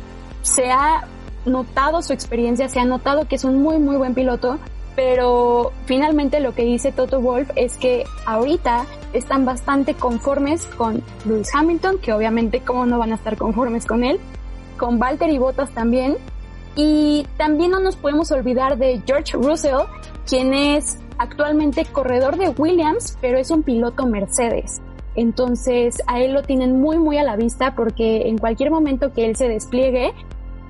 se 0.43 0.71
ha 0.71 1.07
notado 1.45 2.03
su 2.03 2.13
experiencia, 2.13 2.69
se 2.69 2.81
ha 2.81 2.85
notado 2.85 3.29
que 3.29 3.37
es 3.37 3.45
un 3.45 3.63
muy, 3.63 3.79
muy 3.79 3.97
buen 3.97 4.15
piloto, 4.15 4.59
pero 4.97 5.73
finalmente 5.87 6.41
lo 6.41 6.55
que 6.55 6.65
dice 6.65 6.93
Toto 6.93 7.21
Wolf 7.21 7.51
es 7.57 7.77
que 7.77 8.05
ahorita 8.27 8.87
están 9.13 9.45
bastante 9.45 9.95
conformes 9.95 10.67
con 10.77 11.03
Lewis 11.25 11.55
Hamilton, 11.55 11.99
que 11.99 12.13
obviamente 12.13 12.61
cómo 12.61 12.87
no 12.87 12.99
van 12.99 13.13
a 13.13 13.17
estar 13.17 13.37
conformes 13.37 13.87
con 13.87 14.05
él, 14.05 14.21
con 14.79 14.99
Valtteri 14.99 15.39
Bottas 15.39 15.71
también, 15.71 16.17
y 16.77 17.27
también 17.37 17.71
no 17.71 17.81
nos 17.81 17.97
podemos 17.97 18.31
olvidar 18.33 18.79
de 18.79 19.03
George 19.07 19.37
Russell, 19.37 19.87
quien 20.27 20.53
es 20.53 20.99
actualmente 21.19 21.85
corredor 21.85 22.37
de 22.37 22.49
Williams, 22.51 23.17
pero 23.21 23.39
es 23.39 23.51
un 23.51 23.63
piloto 23.63 24.07
Mercedes. 24.07 24.81
Entonces 25.17 26.03
a 26.07 26.21
él 26.21 26.33
lo 26.33 26.43
tienen 26.43 26.81
muy 26.81 26.99
muy 26.99 27.19
a 27.19 27.23
la 27.23 27.37
vista 27.37 27.75
porque 27.77 28.29
en 28.29 28.37
cualquier 28.39 28.71
momento 28.71 29.13
que 29.13 29.27
él 29.27 29.37
se 29.37 29.49
despliegue 29.49 30.13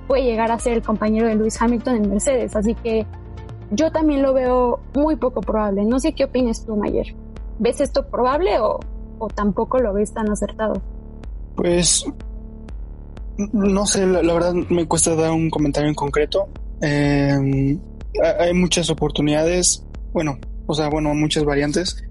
puede 0.07 0.23
llegar 0.23 0.51
a 0.51 0.59
ser 0.59 0.73
el 0.73 0.83
compañero 0.83 1.27
de 1.27 1.35
Lewis 1.35 1.59
Hamilton 1.59 1.95
en 1.95 2.09
Mercedes. 2.09 2.55
Así 2.55 2.75
que 2.75 3.07
yo 3.71 3.91
también 3.91 4.21
lo 4.21 4.33
veo 4.33 4.79
muy 4.93 5.15
poco 5.15 5.41
probable. 5.41 5.83
No 5.85 5.99
sé 5.99 6.13
qué 6.13 6.25
opinas 6.25 6.63
tú, 6.63 6.75
Mayer. 6.75 7.15
¿Ves 7.57 7.81
esto 7.81 8.05
probable 8.07 8.59
o, 8.59 8.79
o 9.17 9.27
tampoco 9.29 9.79
lo 9.79 9.93
ves 9.93 10.13
tan 10.13 10.29
acertado? 10.29 10.79
Pues 11.55 12.05
no 13.37 13.85
sé, 13.85 14.05
la, 14.05 14.21
verdad 14.21 14.53
me 14.53 14.87
cuesta 14.87 15.15
dar 15.15 15.31
un 15.31 15.49
comentario 15.49 15.89
en 15.89 15.95
concreto. 15.95 16.47
Eh, 16.81 17.77
hay 18.39 18.53
muchas 18.53 18.89
oportunidades, 18.89 19.83
bueno, 20.13 20.39
o 20.67 20.73
sea, 20.73 20.89
bueno, 20.89 21.13
muchas 21.13 21.43
variantes. 21.43 22.03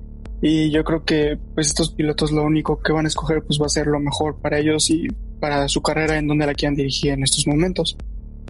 Y 0.42 0.70
yo 0.70 0.84
creo 0.84 1.04
que 1.04 1.38
pues 1.54 1.68
estos 1.68 1.92
pilotos 1.92 2.30
lo 2.30 2.44
único 2.44 2.80
que 2.80 2.92
van 2.92 3.06
a 3.06 3.08
escoger 3.08 3.42
pues 3.46 3.58
va 3.60 3.66
a 3.66 3.70
ser 3.70 3.86
lo 3.86 3.98
mejor 3.98 4.36
para 4.42 4.58
ellos 4.58 4.90
y 4.90 5.08
para 5.40 5.68
su 5.68 5.80
carrera 5.80 6.18
en 6.18 6.28
donde 6.28 6.44
la 6.46 6.54
quieran 6.54 6.74
dirigir 6.74 7.12
en 7.12 7.22
estos 7.22 7.46
momentos. 7.46 7.96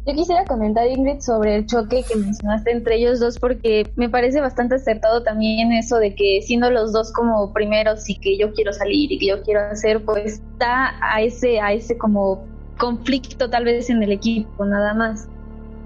Yo 0.06 0.12
quisiera 0.12 0.44
comentar, 0.44 0.86
Ingrid, 0.86 1.20
sobre 1.20 1.56
el 1.56 1.66
choque 1.66 2.04
que 2.06 2.16
mencionaste 2.16 2.72
entre 2.72 2.96
ellos 2.96 3.20
dos, 3.20 3.38
porque 3.38 3.90
me 3.96 4.10
parece 4.10 4.40
bastante 4.40 4.74
acertado 4.74 5.22
también 5.22 5.72
eso 5.72 5.96
de 5.96 6.14
que 6.14 6.42
siendo 6.42 6.70
los 6.70 6.92
dos 6.92 7.10
como 7.10 7.52
primeros 7.54 8.08
y 8.10 8.18
que 8.18 8.36
yo 8.36 8.52
quiero 8.52 8.74
salir 8.74 9.10
y 9.12 9.18
que 9.18 9.28
yo 9.28 9.42
quiero 9.42 9.60
hacer, 9.60 10.04
pues 10.04 10.42
está 10.52 10.92
a 11.00 11.22
ese, 11.22 11.58
a 11.58 11.72
ese 11.72 11.96
como 11.96 12.44
conflicto 12.78 13.50
tal 13.50 13.64
vez 13.64 13.90
en 13.90 14.02
el 14.02 14.12
equipo, 14.12 14.64
nada 14.64 14.94
más 14.94 15.28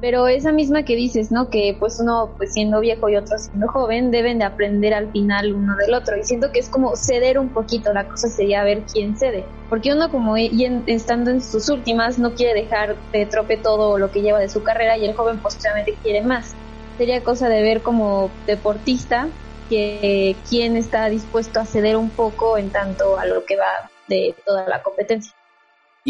pero 0.00 0.28
esa 0.28 0.52
misma 0.52 0.85
que 0.85 0.95
dices, 0.95 1.33
¿no? 1.33 1.50
Que 1.50 1.76
pues 1.78 1.99
uno 2.00 2.30
pues 2.37 2.52
siendo 2.52 2.80
viejo 2.80 3.09
y 3.09 3.16
otro 3.16 3.38
siendo 3.38 3.66
joven 3.68 4.11
deben 4.11 4.38
de 4.38 4.45
aprender 4.45 4.95
al 4.95 5.11
final 5.11 5.54
uno 5.54 5.75
del 5.76 5.95
otro 5.95 6.16
y 6.16 6.25
siento 6.25 6.52
que 6.52 6.61
es 6.61 6.68
como 6.68 6.95
ceder 6.97 7.38
un 7.38 7.49
poquito, 7.49 7.92
la 7.92 8.07
cosa 8.07 8.28
sería 8.28 8.62
ver 8.62 8.85
quién 8.85 9.16
cede, 9.16 9.47
porque 9.68 9.92
uno 9.92 10.11
como 10.11 10.37
y 10.38 10.85
estando 10.87 11.30
en 11.30 11.42
sus 11.42 11.68
últimas 11.68 12.18
no 12.18 12.35
quiere 12.35 12.62
dejar 12.62 12.99
de 13.12 13.26
trope 13.26 13.57
todo 13.57 13.99
lo 13.99 14.11
que 14.11 14.23
lleva 14.23 14.38
de 14.38 14.49
su 14.49 14.62
carrera 14.62 14.97
y 14.97 15.04
el 15.04 15.14
joven 15.14 15.40
posiblemente 15.40 15.99
quiere 16.02 16.23
más. 16.23 16.54
Sería 16.97 17.23
cosa 17.23 17.49
de 17.49 17.62
ver 17.62 17.83
como 17.83 18.33
deportista 18.47 19.28
que 19.68 20.37
quién 20.49 20.76
está 20.76 21.09
dispuesto 21.09 21.61
a 21.61 21.66
ceder 21.66 21.97
un 21.97 22.11
poco 22.11 22.57
en 22.57 22.71
tanto 22.71 23.18
a 23.18 23.26
lo 23.26 23.45
que 23.45 23.57
va 23.57 23.90
de 24.09 24.35
toda 24.45 24.68
la 24.68 24.83
competencia. 24.83 25.33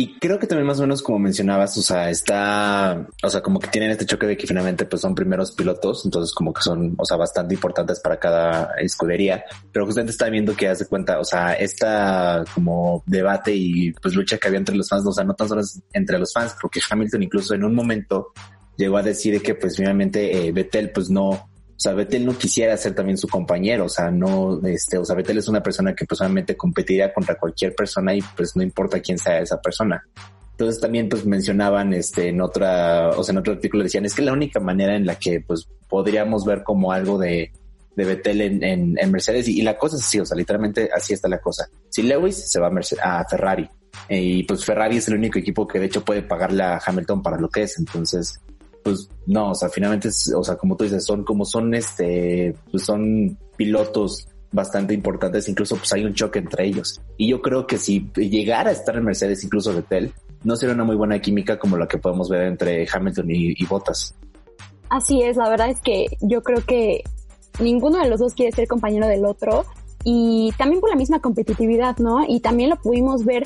Y 0.01 0.17
creo 0.21 0.39
que 0.39 0.47
también 0.47 0.65
más 0.65 0.79
o 0.79 0.83
menos 0.83 1.03
como 1.03 1.19
mencionabas, 1.19 1.77
o 1.77 1.83
sea, 1.83 2.09
está, 2.09 3.05
o 3.21 3.29
sea, 3.29 3.41
como 3.41 3.59
que 3.59 3.67
tienen 3.67 3.91
este 3.91 4.07
choque 4.07 4.29
de 4.29 4.37
que 4.37 4.47
finalmente 4.47 4.85
pues 4.85 5.03
son 5.03 5.13
primeros 5.13 5.51
pilotos, 5.51 6.05
entonces 6.05 6.33
como 6.33 6.53
que 6.53 6.63
son, 6.63 6.95
o 6.97 7.05
sea, 7.05 7.17
bastante 7.17 7.57
importantes 7.57 7.99
para 7.99 8.17
cada 8.17 8.75
escudería, 8.81 9.45
pero 9.73 9.87
justamente 9.87 10.13
está 10.13 10.29
viendo 10.31 10.55
que 10.55 10.69
hace 10.69 10.87
cuenta, 10.87 11.19
o 11.19 11.25
sea, 11.25 11.55
esta 11.55 12.45
como 12.55 13.03
debate 13.07 13.53
y 13.57 13.91
pues 13.95 14.15
lucha 14.15 14.39
que 14.39 14.47
había 14.47 14.61
entre 14.61 14.77
los 14.77 14.89
fans, 14.89 15.05
o 15.05 15.13
sea, 15.13 15.25
no 15.25 15.35
tan 15.35 15.49
solo 15.49 15.63
entre 15.93 16.17
los 16.17 16.33
fans, 16.33 16.55
porque 16.63 16.79
Hamilton 16.89 17.25
incluso 17.25 17.55
en 17.57 17.65
un 17.65 17.75
momento 17.75 18.29
llegó 18.77 18.99
a 18.99 19.03
decir 19.03 19.43
que 19.43 19.57
pues 19.57 19.77
finalmente 19.79 20.47
eh, 20.47 20.53
Vettel 20.53 20.93
pues 20.93 21.11
no, 21.11 21.51
o 21.79 21.81
sea, 21.81 21.93
Vettel 21.93 22.27
no 22.27 22.37
quisiera 22.37 22.77
ser 22.77 22.93
también 22.93 23.17
su 23.17 23.29
compañero, 23.29 23.85
o 23.85 23.89
sea, 23.89 24.11
no, 24.11 24.61
este, 24.67 24.99
o 24.99 25.05
sea, 25.05 25.15
Vettel 25.15 25.39
es 25.39 25.47
una 25.47 25.63
persona 25.63 25.95
que 25.95 26.07
personalmente 26.07 26.57
competiría 26.57 27.15
contra 27.15 27.37
cualquier 27.37 27.73
persona 27.73 28.13
y 28.17 28.21
pues 28.37 28.57
no 28.57 28.65
importa 28.65 28.99
quién 28.99 29.17
sea 29.17 29.39
esa 29.39 29.63
persona. 29.63 30.05
Entonces 30.51 30.81
también 30.81 31.09
pues 31.09 31.25
mencionaban 31.25 31.95
este 31.95 32.31
en 32.31 32.41
otra, 32.41 33.11
o 33.11 33.23
sea, 33.23 33.33
en 33.33 33.39
otro 33.39 33.53
artículo 33.53 33.85
decían, 33.85 34.05
es 34.05 34.15
que 34.17 34.23
la 34.23 34.33
única 34.33 34.59
manera 34.59 34.97
en 34.97 35.07
la 35.07 35.15
que 35.15 35.41
pues 35.41 35.69
podríamos 35.89 36.45
ver 36.45 36.65
como 36.65 36.91
algo 36.91 37.17
de, 37.17 37.53
de 37.95 38.05
Vettel 38.05 38.41
en, 38.41 38.99
en, 38.99 39.13
Mercedes 39.13 39.47
y, 39.47 39.63
la 39.63 39.79
cosa 39.79 39.95
es 39.99 40.03
así, 40.03 40.19
o 40.19 40.27
sea, 40.27 40.37
literalmente 40.37 40.91
así 40.93 41.15
está 41.15 41.29
la 41.29 41.39
cosa. 41.39 41.69
Si 41.91 42.03
Lewis 42.03 42.51
se 42.51 42.59
va 42.59 42.73
a, 42.73 43.21
a 43.21 43.25
Ferrari 43.29 43.71
y 44.09 44.43
pues 44.43 44.65
Ferrari 44.65 44.97
es 44.97 45.07
el 45.07 45.15
único 45.15 45.39
equipo 45.39 45.69
que 45.69 45.79
de 45.79 45.87
hecho 45.87 46.05
puede 46.05 46.23
pagarle 46.23 46.65
a 46.65 46.81
Hamilton 46.85 47.23
para 47.23 47.39
lo 47.39 47.49
que 47.49 47.63
es, 47.63 47.79
entonces 47.79 48.41
pues 48.89 49.11
no, 49.27 49.51
o 49.51 49.55
sea, 49.55 49.69
finalmente, 49.69 50.09
o 50.35 50.43
sea, 50.43 50.57
como 50.57 50.75
tú 50.75 50.85
dices, 50.85 51.05
son 51.05 51.23
como 51.23 51.45
son 51.45 51.75
este, 51.75 52.55
pues 52.71 52.85
son 52.85 53.37
pilotos 53.57 54.29
bastante 54.51 54.95
importantes, 54.95 55.47
incluso 55.47 55.77
pues 55.77 55.93
hay 55.93 56.07
un 56.07 56.15
choque 56.15 56.39
entre 56.39 56.67
ellos. 56.67 56.99
Y 57.19 57.29
yo 57.29 57.43
creo 57.43 57.67
que 57.67 57.77
si 57.77 58.11
llegara 58.17 58.71
a 58.71 58.73
estar 58.73 58.97
en 58.97 59.05
Mercedes, 59.05 59.45
incluso 59.45 59.75
Vettel, 59.75 60.15
no 60.43 60.57
sería 60.57 60.75
una 60.75 60.85
muy 60.85 60.97
buena 60.97 61.21
química 61.21 61.59
como 61.59 61.77
la 61.77 61.87
que 61.87 61.99
podemos 61.99 62.31
ver 62.31 62.45
entre 62.45 62.87
Hamilton 62.91 63.27
y, 63.29 63.67
Bottas. 63.67 64.15
Así 64.89 65.21
es, 65.23 65.37
la 65.37 65.51
verdad 65.51 65.69
es 65.69 65.81
que 65.81 66.07
yo 66.23 66.43
creo 66.43 66.65
que 66.65 67.03
ninguno 67.61 67.99
de 67.99 68.09
los 68.09 68.21
dos 68.21 68.33
quiere 68.33 68.53
ser 68.53 68.69
compañero 68.69 69.07
del 69.07 69.27
otro 69.27 69.67
y 70.03 70.51
también 70.57 70.81
por 70.81 70.89
la 70.89 70.97
misma 70.97 71.21
competitividad, 71.21 71.99
¿no? 71.99 72.25
Y 72.27 72.41
también 72.41 72.71
lo 72.71 72.77
pudimos 72.77 73.27
ver 73.27 73.43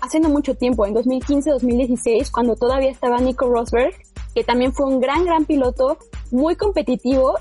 hace 0.00 0.20
no 0.20 0.28
mucho 0.28 0.54
tiempo, 0.54 0.86
en 0.86 0.94
2015-2016, 0.94 2.30
cuando 2.30 2.56
todavía 2.56 2.90
estaba 2.90 3.18
Nico 3.18 3.48
Rosberg 3.48 3.94
que 4.38 4.44
también 4.44 4.72
fue 4.72 4.86
un 4.86 5.00
gran, 5.00 5.24
gran 5.24 5.46
piloto, 5.46 5.98
muy 6.30 6.54
competitivo 6.54 7.34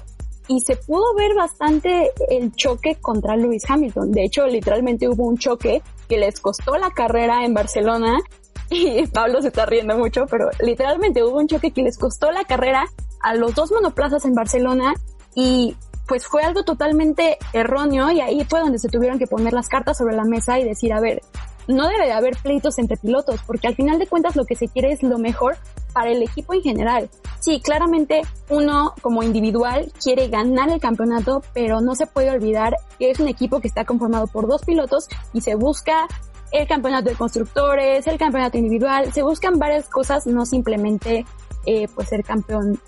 y 0.48 0.62
se 0.62 0.76
pudo 0.78 1.14
ver 1.14 1.36
bastante 1.36 2.12
el 2.32 2.52
choque 2.54 2.96
contra 2.96 3.36
Lewis 3.36 3.70
Hamilton. 3.70 4.12
De 4.12 4.24
hecho, 4.24 4.48
literalmente 4.48 5.08
hubo 5.08 5.28
un 5.28 5.38
choque 5.38 5.84
que 6.10 6.18
les 6.18 6.40
costó 6.40 6.76
la 6.78 6.90
carrera 6.90 7.46
en 7.46 7.54
Barcelona 7.54 8.18
y 8.72 9.06
Pablo 9.06 9.44
se 9.44 9.50
está 9.50 9.68
riendo 9.68 9.96
mucho, 9.96 10.26
pero 10.26 10.50
literalmente 10.60 11.24
hubo 11.24 11.38
un 11.38 11.48
choque 11.48 11.70
que 11.70 11.84
les 11.84 12.00
costó 12.00 12.32
la 12.32 12.46
carrera 12.46 12.88
a 13.22 13.36
los 13.36 13.54
dos 13.54 13.72
monoplazas 13.72 14.26
en 14.26 14.34
Barcelona 14.34 14.96
y 15.36 15.78
pues 16.08 16.26
fue 16.26 16.42
algo 16.42 16.64
totalmente 16.64 17.38
erróneo 17.54 18.10
y 18.10 18.22
ahí 18.22 18.44
fue 18.50 18.62
donde 18.62 18.80
se 18.80 18.90
tuvieron 18.90 19.20
que 19.20 19.28
poner 19.28 19.54
las 19.54 19.68
cartas 19.68 20.00
sobre 20.00 20.16
la 20.16 20.24
mesa 20.24 20.58
y 20.58 20.64
decir, 20.64 20.94
a 20.94 21.00
ver, 21.00 21.22
no 21.68 21.88
debe 21.88 22.06
de 22.06 22.14
haber 22.14 22.38
pleitos 22.42 22.78
entre 22.78 22.98
pilotos, 22.98 23.42
porque 23.46 23.68
al 23.68 23.76
final 23.76 24.00
de 24.00 24.08
cuentas 24.08 24.36
lo 24.36 24.46
que 24.46 24.56
se 24.56 24.68
quiere 24.68 24.92
es 24.92 25.04
lo 25.04 25.18
mejor 25.18 25.58
para 25.94 26.12
el 26.12 26.24
equipo 26.24 26.54
en 26.54 26.62
general. 26.62 27.10
Sí, 27.40 27.62
claramente 27.62 28.22
uno 28.50 28.94
como 29.02 29.24
individual 29.24 29.92
quiere 30.02 30.28
ganar 30.30 30.70
el 30.70 30.80
campeonato, 30.80 31.42
pero 31.54 31.82
no 31.82 31.96
se 31.96 32.08
puede 32.08 32.32
olvidar 32.32 32.76
que 33.00 33.12
es 33.12 33.20
un 33.20 33.28
equipo 33.28 33.60
que 33.60 33.68
está 33.68 33.86
conformado 33.86 34.28
por 34.28 34.48
dos 34.48 34.64
pilotos 34.64 35.08
y 35.34 35.42
se 35.42 35.56
busca 35.56 36.08
el 36.52 36.68
campeonato 36.68 37.10
de 37.10 37.16
constructores, 37.16 38.08
el 38.08 38.18
campeonato 38.18 38.58
individual, 38.58 39.12
se 39.12 39.22
buscan 39.22 39.60
varias 39.60 39.90
cosas, 39.90 40.26
no 40.28 40.46
simplemente 40.46 41.26
eh, 41.66 41.88
pues 41.94 42.08
ser 42.08 42.24
campeón, 42.24 42.80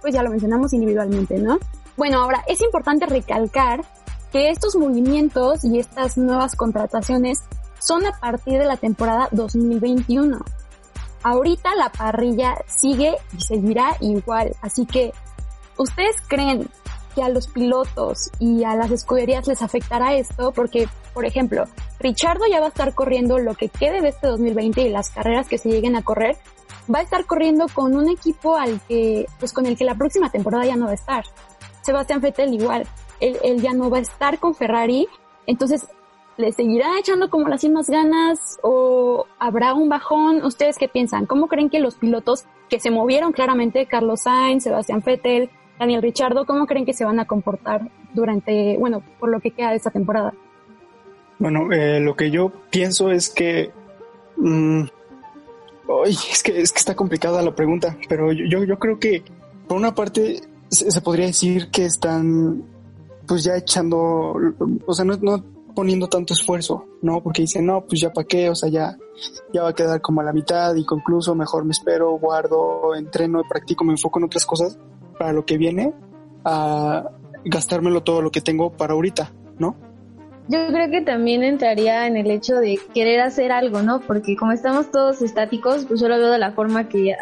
pues 0.00 0.14
ya 0.14 0.22
lo 0.22 0.30
mencionamos 0.30 0.72
individualmente, 0.72 1.38
¿no? 1.38 1.58
Bueno, 1.96 2.22
ahora 2.22 2.42
es 2.48 2.60
importante 2.60 3.06
recalcar 3.06 3.84
que 4.32 4.50
estos 4.50 4.74
movimientos 4.74 5.64
y 5.64 5.78
estas 5.78 6.16
nuevas 6.18 6.56
contrataciones 6.56 7.40
son 7.84 8.06
a 8.06 8.18
partir 8.18 8.58
de 8.58 8.64
la 8.64 8.76
temporada 8.76 9.28
2021. 9.32 10.38
Ahorita 11.22 11.74
la 11.74 11.90
parrilla 11.90 12.56
sigue 12.66 13.16
y 13.36 13.40
seguirá 13.40 13.96
igual, 14.00 14.54
así 14.60 14.86
que 14.86 15.12
¿ustedes 15.76 16.16
creen 16.26 16.68
que 17.14 17.22
a 17.22 17.28
los 17.28 17.46
pilotos 17.46 18.30
y 18.38 18.64
a 18.64 18.74
las 18.74 18.90
escuderías 18.90 19.46
les 19.46 19.62
afectará 19.62 20.14
esto? 20.14 20.52
Porque, 20.52 20.88
por 21.14 21.24
ejemplo, 21.24 21.64
Richardo 21.98 22.44
ya 22.50 22.60
va 22.60 22.66
a 22.66 22.68
estar 22.68 22.94
corriendo 22.94 23.38
lo 23.38 23.54
que 23.54 23.68
quede 23.68 24.02
de 24.02 24.08
este 24.08 24.26
2020 24.26 24.82
y 24.82 24.90
las 24.90 25.10
carreras 25.10 25.48
que 25.48 25.58
se 25.58 25.70
lleguen 25.70 25.96
a 25.96 26.02
correr, 26.02 26.36
va 26.92 26.98
a 26.98 27.02
estar 27.02 27.24
corriendo 27.24 27.66
con 27.72 27.96
un 27.96 28.08
equipo 28.10 28.56
al 28.56 28.80
que, 28.82 29.26
pues 29.38 29.52
con 29.52 29.66
el 29.66 29.76
que 29.76 29.84
la 29.84 29.94
próxima 29.94 30.30
temporada 30.30 30.66
ya 30.66 30.76
no 30.76 30.86
va 30.86 30.92
a 30.92 30.96
estar. 30.96 31.24
Sebastián 31.82 32.20
Vettel 32.20 32.52
igual, 32.52 32.86
él, 33.20 33.38
él 33.42 33.62
ya 33.62 33.72
no 33.72 33.88
va 33.88 33.98
a 33.98 34.02
estar 34.02 34.38
con 34.38 34.54
Ferrari, 34.54 35.06
entonces 35.46 35.86
¿Le 36.36 36.50
seguirá 36.50 36.98
echando 36.98 37.30
como 37.30 37.48
las 37.48 37.62
mismas 37.62 37.88
ganas 37.88 38.58
o 38.62 39.26
habrá 39.38 39.74
un 39.74 39.88
bajón? 39.88 40.44
¿Ustedes 40.44 40.78
qué 40.78 40.88
piensan? 40.88 41.26
¿Cómo 41.26 41.46
creen 41.46 41.70
que 41.70 41.78
los 41.78 41.94
pilotos 41.94 42.44
que 42.68 42.80
se 42.80 42.90
movieron 42.90 43.32
claramente, 43.32 43.86
Carlos 43.86 44.22
Sainz, 44.22 44.64
Sebastián 44.64 45.02
Vettel, 45.04 45.50
Daniel 45.78 46.02
Richardo, 46.02 46.44
cómo 46.44 46.66
creen 46.66 46.86
que 46.86 46.92
se 46.92 47.04
van 47.04 47.20
a 47.20 47.26
comportar 47.26 47.88
durante, 48.14 48.76
bueno, 48.78 49.02
por 49.20 49.28
lo 49.28 49.40
que 49.40 49.52
queda 49.52 49.70
de 49.70 49.76
esta 49.76 49.90
temporada? 49.90 50.34
Bueno, 51.38 51.72
eh, 51.72 52.00
lo 52.00 52.16
que 52.16 52.30
yo 52.30 52.50
pienso 52.70 53.10
es 53.10 53.28
que... 53.28 53.70
Mm, 54.36 54.84
es 56.06 56.42
que 56.42 56.60
es 56.62 56.72
que 56.72 56.78
está 56.78 56.96
complicada 56.96 57.42
la 57.42 57.54
pregunta, 57.54 57.96
pero 58.08 58.32
yo, 58.32 58.64
yo 58.64 58.78
creo 58.78 58.98
que 58.98 59.22
por 59.68 59.76
una 59.76 59.94
parte 59.94 60.40
se, 60.68 60.90
se 60.90 61.00
podría 61.02 61.26
decir 61.26 61.70
que 61.70 61.84
están 61.84 62.64
pues 63.26 63.44
ya 63.44 63.56
echando, 63.56 64.34
o 64.86 64.94
sea, 64.94 65.04
no, 65.04 65.16
no 65.18 65.53
poniendo 65.74 66.08
tanto 66.08 66.34
esfuerzo, 66.34 66.86
¿no? 67.02 67.22
Porque 67.22 67.42
dicen, 67.42 67.66
no, 67.66 67.84
pues 67.84 68.00
ya 68.00 68.12
para 68.12 68.26
qué, 68.26 68.50
o 68.50 68.54
sea, 68.54 68.68
ya, 68.68 68.96
ya 69.52 69.62
va 69.62 69.70
a 69.70 69.74
quedar 69.74 70.00
como 70.00 70.20
a 70.20 70.24
la 70.24 70.32
mitad 70.32 70.74
y 70.74 70.84
concluso, 70.84 71.34
mejor 71.34 71.64
me 71.64 71.72
espero, 71.72 72.12
guardo, 72.18 72.94
entreno, 72.94 73.42
practico, 73.48 73.84
me 73.84 73.92
enfoco 73.92 74.18
en 74.18 74.26
otras 74.26 74.46
cosas 74.46 74.78
para 75.18 75.32
lo 75.32 75.44
que 75.44 75.58
viene, 75.58 75.92
a 76.44 77.10
gastármelo 77.44 78.02
todo 78.02 78.22
lo 78.22 78.30
que 78.30 78.40
tengo 78.40 78.70
para 78.72 78.94
ahorita, 78.94 79.32
¿no? 79.58 79.76
Yo 80.46 80.66
creo 80.68 80.90
que 80.90 81.00
también 81.00 81.42
entraría 81.42 82.06
en 82.06 82.18
el 82.18 82.30
hecho 82.30 82.56
de 82.56 82.78
querer 82.92 83.20
hacer 83.20 83.50
algo, 83.50 83.80
¿no? 83.80 84.00
Porque 84.00 84.36
como 84.36 84.52
estamos 84.52 84.90
todos 84.90 85.22
estáticos, 85.22 85.86
pues 85.86 86.00
yo 86.00 86.08
lo 86.08 86.18
veo 86.18 86.30
de 86.30 86.38
la 86.38 86.52
forma 86.52 86.86
que, 86.86 87.14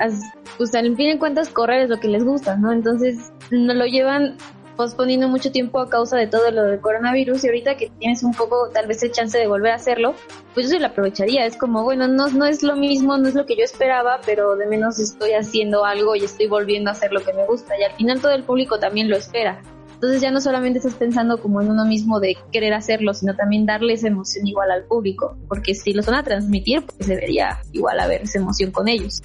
pues 0.59 0.75
al 0.75 0.97
fin 0.97 1.13
de 1.13 1.19
cuentas, 1.21 1.49
correr 1.49 1.83
es 1.83 1.89
lo 1.89 2.01
que 2.01 2.09
les 2.09 2.25
gusta, 2.25 2.57
¿no? 2.57 2.73
Entonces, 2.73 3.33
no 3.53 3.75
lo 3.75 3.87
llevan 3.87 4.37
posponiendo 4.77 5.29
mucho 5.29 5.53
tiempo 5.53 5.81
a 5.81 5.89
causa 5.89 6.17
de 6.17 6.27
todo 6.27 6.51
lo 6.51 6.65
del 6.65 6.81
coronavirus 6.81 7.45
y 7.45 7.47
ahorita 7.49 7.77
que 7.77 7.91
tienes 7.99 8.23
un 8.23 8.33
poco 8.33 8.71
tal 8.73 8.87
vez 8.87 9.03
el 9.03 9.13
chance 9.13 9.39
de 9.39 9.47
volver 9.47 9.73
a 9.73 9.77
hacerlo, 9.77 10.15
pues 10.55 10.67
yo 10.67 10.73
sí 10.73 10.79
lo 10.79 10.87
aprovecharía. 10.87 11.47
Es 11.47 11.57
como, 11.57 11.83
bueno, 11.85 12.09
no, 12.09 12.29
no 12.29 12.45
es 12.45 12.63
lo 12.63 12.77
mismo, 12.77 13.17
no 13.19 13.29
es 13.29 13.35
lo 13.35 13.47
que 13.47 13.57
yo 13.57 13.65
esperaba, 13.65 14.21
pero 14.25 14.57
de 14.57 14.67
menos 14.67 14.99
estoy 14.99 15.33
haciendo 15.33 15.85
algo 15.85 16.17
y 16.17 16.25
estoy 16.25 16.47
volviendo 16.47 16.91
a 16.91 16.93
hacer 16.93 17.13
lo 17.13 17.21
que 17.23 17.33
me 17.33 17.47
gusta. 17.47 17.79
Y 17.79 17.85
al 17.85 17.93
final 17.93 18.21
todo 18.21 18.33
el 18.33 18.45
público 18.45 18.79
también 18.79 19.09
lo 19.09 19.17
espera. 19.17 19.63
Entonces 20.03 20.21
ya 20.21 20.33
no 20.33 20.41
solamente 20.41 20.81
estás 20.81 20.95
pensando 20.95 21.41
como 21.41 21.63
en 21.63 21.71
uno 21.71 21.85
mismo 21.85 22.19
de 22.19 22.37
querer 22.51 22.75
hacerlo, 22.75 23.15
sino 23.15 23.37
también 23.37 23.67
darle 23.67 23.93
esa 23.93 24.09
emoción 24.09 24.45
igual 24.49 24.73
al 24.73 24.83
público, 24.83 25.37
porque 25.47 25.77
si 25.77 25.93
los 25.93 26.07
van 26.07 26.17
a 26.17 26.25
transmitir, 26.25 26.85
pues 26.85 27.09
debería 27.09 27.61
igual 27.71 28.01
haber 28.01 28.23
esa 28.23 28.39
emoción 28.39 28.73
con 28.73 28.89
ellos. 28.89 29.23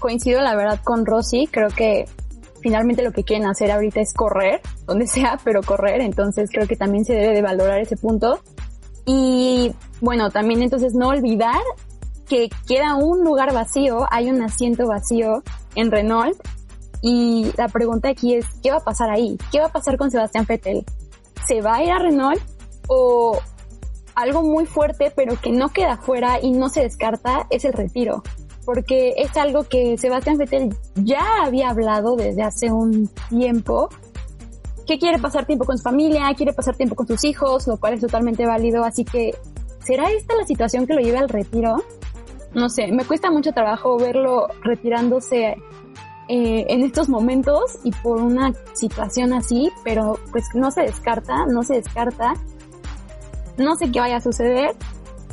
Coincido 0.00 0.40
la 0.40 0.56
verdad 0.56 0.80
con 0.82 1.06
Rosy, 1.06 1.46
creo 1.46 1.68
que 1.68 2.06
finalmente 2.60 3.02
lo 3.02 3.12
que 3.12 3.24
quieren 3.24 3.46
hacer 3.46 3.70
ahorita 3.70 4.00
es 4.00 4.12
correr, 4.12 4.60
donde 4.86 5.06
sea, 5.06 5.38
pero 5.44 5.62
correr, 5.62 6.00
entonces 6.00 6.50
creo 6.52 6.66
que 6.66 6.76
también 6.76 7.04
se 7.04 7.14
debe 7.14 7.34
de 7.34 7.42
valorar 7.42 7.80
ese 7.80 7.96
punto. 7.96 8.40
Y 9.06 9.72
bueno, 10.00 10.30
también 10.30 10.62
entonces 10.62 10.94
no 10.94 11.08
olvidar 11.08 11.60
que 12.28 12.50
queda 12.66 12.94
un 12.96 13.24
lugar 13.24 13.54
vacío, 13.54 14.06
hay 14.10 14.30
un 14.30 14.42
asiento 14.42 14.86
vacío 14.86 15.42
en 15.74 15.90
Renault 15.90 16.38
y 17.00 17.52
la 17.56 17.68
pregunta 17.68 18.10
aquí 18.10 18.34
es, 18.34 18.44
¿qué 18.62 18.70
va 18.70 18.78
a 18.78 18.84
pasar 18.84 19.10
ahí? 19.10 19.38
¿Qué 19.50 19.60
va 19.60 19.66
a 19.66 19.72
pasar 19.72 19.96
con 19.96 20.10
Sebastián 20.10 20.44
Vettel? 20.46 20.84
¿Se 21.46 21.62
va 21.62 21.76
a 21.76 21.82
ir 21.82 21.90
a 21.90 21.98
Renault 21.98 22.40
o 22.88 23.38
algo 24.14 24.42
muy 24.42 24.66
fuerte 24.66 25.12
pero 25.14 25.40
que 25.40 25.52
no 25.52 25.70
queda 25.70 25.96
fuera 25.96 26.40
y 26.42 26.50
no 26.50 26.68
se 26.68 26.82
descarta 26.82 27.46
es 27.50 27.64
el 27.64 27.72
retiro? 27.72 28.22
Porque 28.68 29.14
es 29.16 29.34
algo 29.38 29.64
que 29.64 29.96
Sebastián 29.96 30.36
Vettel 30.36 30.76
ya 30.94 31.24
había 31.42 31.70
hablado 31.70 32.16
desde 32.16 32.42
hace 32.42 32.70
un 32.70 33.08
tiempo 33.30 33.88
que 34.86 34.98
quiere 34.98 35.18
pasar 35.18 35.46
tiempo 35.46 35.64
con 35.64 35.78
su 35.78 35.84
familia, 35.84 36.30
quiere 36.36 36.52
pasar 36.52 36.76
tiempo 36.76 36.94
con 36.94 37.06
sus 37.06 37.24
hijos, 37.24 37.66
lo 37.66 37.78
cual 37.78 37.94
es 37.94 38.02
totalmente 38.02 38.44
válido, 38.44 38.84
así 38.84 39.06
que 39.06 39.34
¿será 39.82 40.10
esta 40.10 40.34
la 40.34 40.44
situación 40.44 40.86
que 40.86 40.92
lo 40.92 41.00
lleve 41.00 41.16
al 41.16 41.30
retiro? 41.30 41.82
No 42.52 42.68
sé, 42.68 42.92
me 42.92 43.06
cuesta 43.06 43.30
mucho 43.30 43.52
trabajo 43.52 43.96
verlo 43.96 44.48
retirándose 44.62 45.56
eh, 46.28 46.66
en 46.68 46.82
estos 46.82 47.08
momentos 47.08 47.78
y 47.84 47.92
por 48.02 48.20
una 48.20 48.52
situación 48.74 49.32
así, 49.32 49.72
pero 49.82 50.18
pues 50.30 50.44
no 50.52 50.70
se 50.70 50.82
descarta, 50.82 51.46
no 51.46 51.62
se 51.62 51.76
descarta. 51.76 52.34
No 53.56 53.76
sé 53.76 53.90
qué 53.90 54.00
vaya 54.00 54.16
a 54.16 54.20
suceder, 54.20 54.76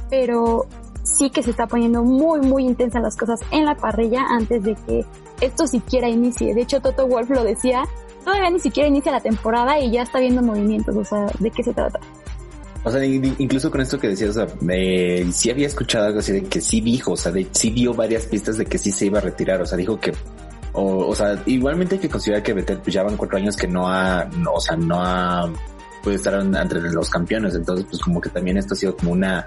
pero 0.10 0.68
sí 1.06 1.30
que 1.30 1.44
se 1.44 1.52
está 1.52 1.68
poniendo 1.68 2.04
muy, 2.04 2.42
muy 2.42 2.66
intensas 2.66 3.02
las 3.02 3.16
cosas 3.16 3.40
en 3.52 3.66
la 3.66 3.76
parrilla 3.76 4.26
antes 4.30 4.64
de 4.64 4.76
que 4.76 5.06
esto 5.42 5.68
siquiera 5.68 6.10
inicie. 6.10 6.54
De 6.54 6.62
hecho, 6.62 6.82
Toto 6.82 7.08
Wolf 7.08 7.30
lo 7.30 7.44
decía, 7.44 7.84
todavía 8.24 8.50
ni 8.50 8.60
siquiera 8.60 8.90
inicia 8.90 9.12
la 9.12 9.22
temporada 9.22 9.80
y 9.80 9.92
ya 9.92 10.02
está 10.02 10.20
viendo 10.20 10.42
movimientos, 10.42 10.96
o 10.96 11.06
sea, 11.06 11.28
¿de 11.40 11.52
qué 11.52 11.64
se 11.64 11.74
trata? 11.74 12.00
O 12.84 12.92
sea, 12.92 13.04
incluso 13.04 13.72
con 13.72 13.82
esto 13.82 14.00
que 14.00 14.10
decías, 14.10 14.32
o 14.32 14.34
sea, 14.34 14.48
me, 14.62 15.32
sí 15.32 15.50
había 15.50 15.68
escuchado 15.68 16.06
algo 16.06 16.20
así 16.20 16.32
de 16.34 16.44
que 16.44 16.62
sí 16.62 16.82
dijo, 16.82 17.14
o 17.14 17.18
sea, 17.18 17.32
de, 17.32 17.48
sí 17.52 17.72
dio 17.72 17.94
varias 17.94 18.26
pistas 18.26 18.58
de 18.58 18.66
que 18.66 18.78
sí 18.78 18.92
se 18.92 19.08
iba 19.08 19.18
a 19.18 19.22
retirar, 19.22 19.62
o 19.62 19.66
sea, 19.66 19.78
dijo 19.78 20.00
que 20.00 20.14
o, 20.74 21.08
o 21.08 21.16
sea, 21.16 21.42
igualmente 21.46 21.96
hay 21.96 22.02
que 22.02 22.10
considerar 22.10 22.44
que 22.44 22.54
Vettel 22.54 22.80
pues 22.80 22.94
ya 22.94 23.02
van 23.02 23.16
cuatro 23.16 23.38
años 23.38 23.56
que 23.56 23.66
no 23.66 23.88
ha, 23.88 24.26
no, 24.26 24.52
o 24.52 24.60
sea, 24.60 24.76
no 24.76 25.02
ha 25.02 25.50
puede 26.06 26.18
estar 26.18 26.36
entre 26.36 26.80
los 26.92 27.10
campeones. 27.10 27.56
Entonces, 27.56 27.86
pues 27.90 28.02
como 28.02 28.22
que 28.22 28.30
también 28.30 28.58
esto 28.58 28.76
ha 28.76 28.78
sido 28.78 28.96
como 28.96 29.12
una, 29.12 29.46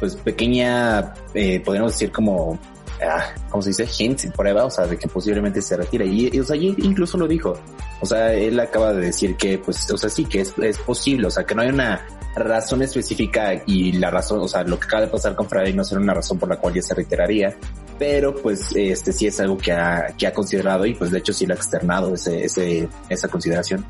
pues 0.00 0.16
pequeña, 0.16 1.14
eh, 1.34 1.60
podríamos 1.60 1.92
decir 1.92 2.10
como, 2.10 2.58
ah, 3.02 3.32
¿cómo 3.50 3.62
se 3.62 3.70
dice? 3.70 3.86
Hint, 3.98 4.34
prueba, 4.34 4.64
o 4.64 4.70
sea, 4.70 4.86
de 4.86 4.96
que 4.96 5.06
posiblemente 5.06 5.62
se 5.62 5.76
retira. 5.76 6.04
Y, 6.04 6.38
o 6.38 6.44
sea, 6.44 6.56
incluso 6.56 7.16
lo 7.18 7.28
dijo. 7.28 7.54
O 8.00 8.06
sea, 8.06 8.32
él 8.32 8.58
acaba 8.58 8.92
de 8.92 9.06
decir 9.06 9.36
que, 9.36 9.58
pues, 9.58 9.90
o 9.90 9.98
sea, 9.98 10.08
sí, 10.08 10.24
que 10.24 10.40
es, 10.40 10.54
es 10.58 10.78
posible, 10.78 11.26
o 11.26 11.30
sea, 11.30 11.44
que 11.44 11.54
no 11.54 11.62
hay 11.62 11.68
una 11.68 12.00
razón 12.34 12.82
específica 12.82 13.62
y 13.66 13.92
la 13.92 14.10
razón, 14.10 14.40
o 14.40 14.48
sea, 14.48 14.62
lo 14.62 14.78
que 14.78 14.86
acaba 14.86 15.02
de 15.02 15.08
pasar 15.08 15.34
con 15.34 15.48
Friday 15.48 15.72
no 15.72 15.84
será 15.84 16.00
una 16.00 16.14
razón 16.14 16.38
por 16.38 16.48
la 16.48 16.56
cual 16.56 16.74
ya 16.74 16.82
se 16.82 16.94
retiraría, 16.94 17.54
pero 17.98 18.34
pues 18.34 18.70
este 18.74 19.12
sí 19.12 19.26
es 19.26 19.40
algo 19.40 19.58
que 19.58 19.72
ha, 19.72 20.14
que 20.16 20.26
ha 20.26 20.32
considerado 20.32 20.86
y 20.86 20.94
pues 20.94 21.10
de 21.10 21.18
hecho 21.18 21.32
sí 21.32 21.44
lo 21.44 21.54
ha 21.54 21.56
externado 21.56 22.14
ese, 22.14 22.44
ese, 22.44 22.88
esa 23.08 23.28
consideración. 23.28 23.84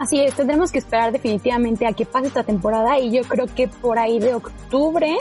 Así 0.00 0.18
es, 0.18 0.34
tendremos 0.34 0.72
que 0.72 0.78
esperar 0.78 1.12
definitivamente 1.12 1.86
a 1.86 1.92
que 1.92 2.06
pase 2.06 2.28
esta 2.28 2.42
temporada 2.42 2.98
y 2.98 3.10
yo 3.10 3.20
creo 3.22 3.44
que 3.54 3.68
por 3.68 3.98
ahí 3.98 4.18
de 4.18 4.32
octubre 4.32 5.14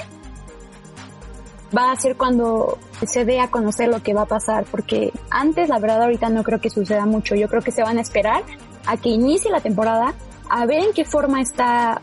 va 1.78 1.92
a 1.92 1.96
ser 1.98 2.16
cuando 2.16 2.78
se 3.06 3.26
dé 3.26 3.42
a 3.42 3.52
conocer 3.52 3.90
lo 3.90 4.02
que 4.02 4.14
va 4.14 4.22
a 4.22 4.26
pasar, 4.26 4.64
porque 4.72 5.12
antes 5.30 5.68
la 5.68 5.80
verdad 5.80 6.04
ahorita 6.04 6.30
no 6.30 6.44
creo 6.44 6.62
que 6.62 6.70
suceda 6.70 7.06
mucho, 7.06 7.36
yo 7.36 7.50
creo 7.50 7.62
que 7.62 7.72
se 7.72 7.84
van 7.84 7.98
a 7.98 8.02
esperar 8.02 8.44
a 8.86 8.96
que 8.96 9.10
inicie 9.10 9.52
la 9.52 9.60
temporada 9.60 10.14
a 10.50 10.66
ver 10.66 10.86
en 10.86 10.94
qué 10.94 11.04
forma 11.04 11.42
está, 11.42 12.00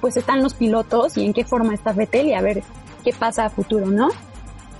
pues 0.00 0.16
están 0.16 0.42
los 0.42 0.54
pilotos 0.54 1.16
y 1.16 1.24
en 1.24 1.32
qué 1.32 1.44
forma 1.44 1.72
está 1.72 1.92
Vettel 1.92 2.26
y 2.26 2.34
a 2.34 2.40
ver 2.40 2.64
qué 3.04 3.12
pasa 3.12 3.44
a 3.44 3.50
futuro, 3.50 3.86
¿no? 3.86 4.08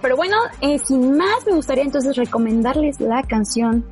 Pero 0.02 0.16
bueno, 0.16 0.36
eh, 0.60 0.80
sin 0.80 1.16
más 1.16 1.46
me 1.46 1.52
gustaría 1.52 1.84
entonces 1.84 2.16
recomendarles 2.16 2.98
la 2.98 3.22
canción 3.22 3.84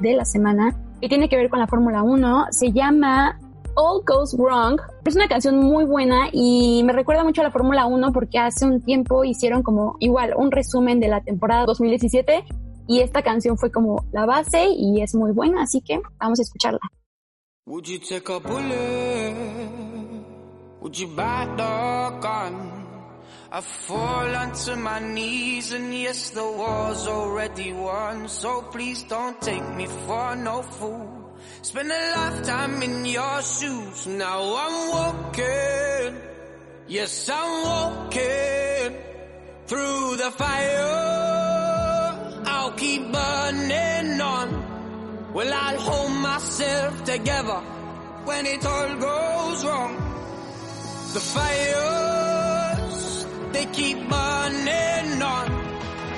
de 0.00 0.14
la 0.14 0.24
semana 0.24 0.74
y 1.00 1.08
tiene 1.08 1.28
que 1.28 1.36
ver 1.36 1.48
con 1.48 1.58
la 1.58 1.66
Fórmula 1.66 2.02
1. 2.02 2.46
Se 2.50 2.72
llama 2.72 3.38
All 3.74 4.02
Goes 4.06 4.36
Wrong. 4.36 4.80
Es 5.04 5.14
una 5.14 5.28
canción 5.28 5.58
muy 5.58 5.84
buena 5.84 6.28
y 6.32 6.82
me 6.84 6.92
recuerda 6.92 7.24
mucho 7.24 7.40
a 7.40 7.44
la 7.44 7.50
Fórmula 7.50 7.86
1 7.86 8.12
porque 8.12 8.38
hace 8.38 8.66
un 8.66 8.82
tiempo 8.82 9.24
hicieron 9.24 9.62
como 9.62 9.96
igual 10.00 10.34
un 10.36 10.50
resumen 10.50 11.00
de 11.00 11.08
la 11.08 11.20
temporada 11.22 11.64
2017 11.66 12.44
y 12.88 13.00
esta 13.00 13.22
canción 13.22 13.56
fue 13.56 13.70
como 13.70 14.04
la 14.12 14.26
base 14.26 14.66
y 14.70 15.02
es 15.02 15.14
muy 15.14 15.32
buena, 15.32 15.62
así 15.62 15.80
que 15.80 16.00
vamos 16.18 16.38
a 16.40 16.42
escucharla. 16.42 16.80
I 23.50 23.62
fall 23.62 24.36
onto 24.36 24.76
my 24.76 24.98
knees 24.98 25.72
and 25.72 25.94
yes, 25.94 26.30
the 26.30 26.44
war's 26.44 27.06
already 27.06 27.72
won. 27.72 28.28
So 28.28 28.60
please 28.60 29.04
don't 29.04 29.40
take 29.40 29.66
me 29.74 29.86
for 29.86 30.36
no 30.36 30.60
fool. 30.60 31.32
Spend 31.62 31.90
a 31.90 32.12
lifetime 32.16 32.82
in 32.82 33.06
your 33.06 33.42
shoes. 33.42 34.06
Now 34.06 34.54
I'm 34.54 34.90
walking. 34.90 36.20
Yes, 36.88 37.30
I'm 37.32 37.64
walking 37.64 38.96
through 39.66 40.16
the 40.16 40.30
fire. 40.36 41.22
I'll 42.44 42.72
keep 42.72 43.10
burning 43.10 44.20
on. 44.20 45.32
Well, 45.32 45.52
I'll 45.52 45.80
hold 45.80 46.12
myself 46.12 47.04
together 47.04 47.60
when 48.24 48.44
it 48.44 48.66
all 48.66 48.96
goes 48.96 49.64
wrong. 49.64 49.96
The 51.14 51.20
fires, 51.20 52.37
they 53.52 53.66
keep 53.66 53.98
burning 54.08 55.22
on. 55.22 55.46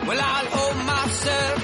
Well, 0.07 0.21
I'll 0.21 0.47
hold 0.57 0.77
myself 0.87 1.60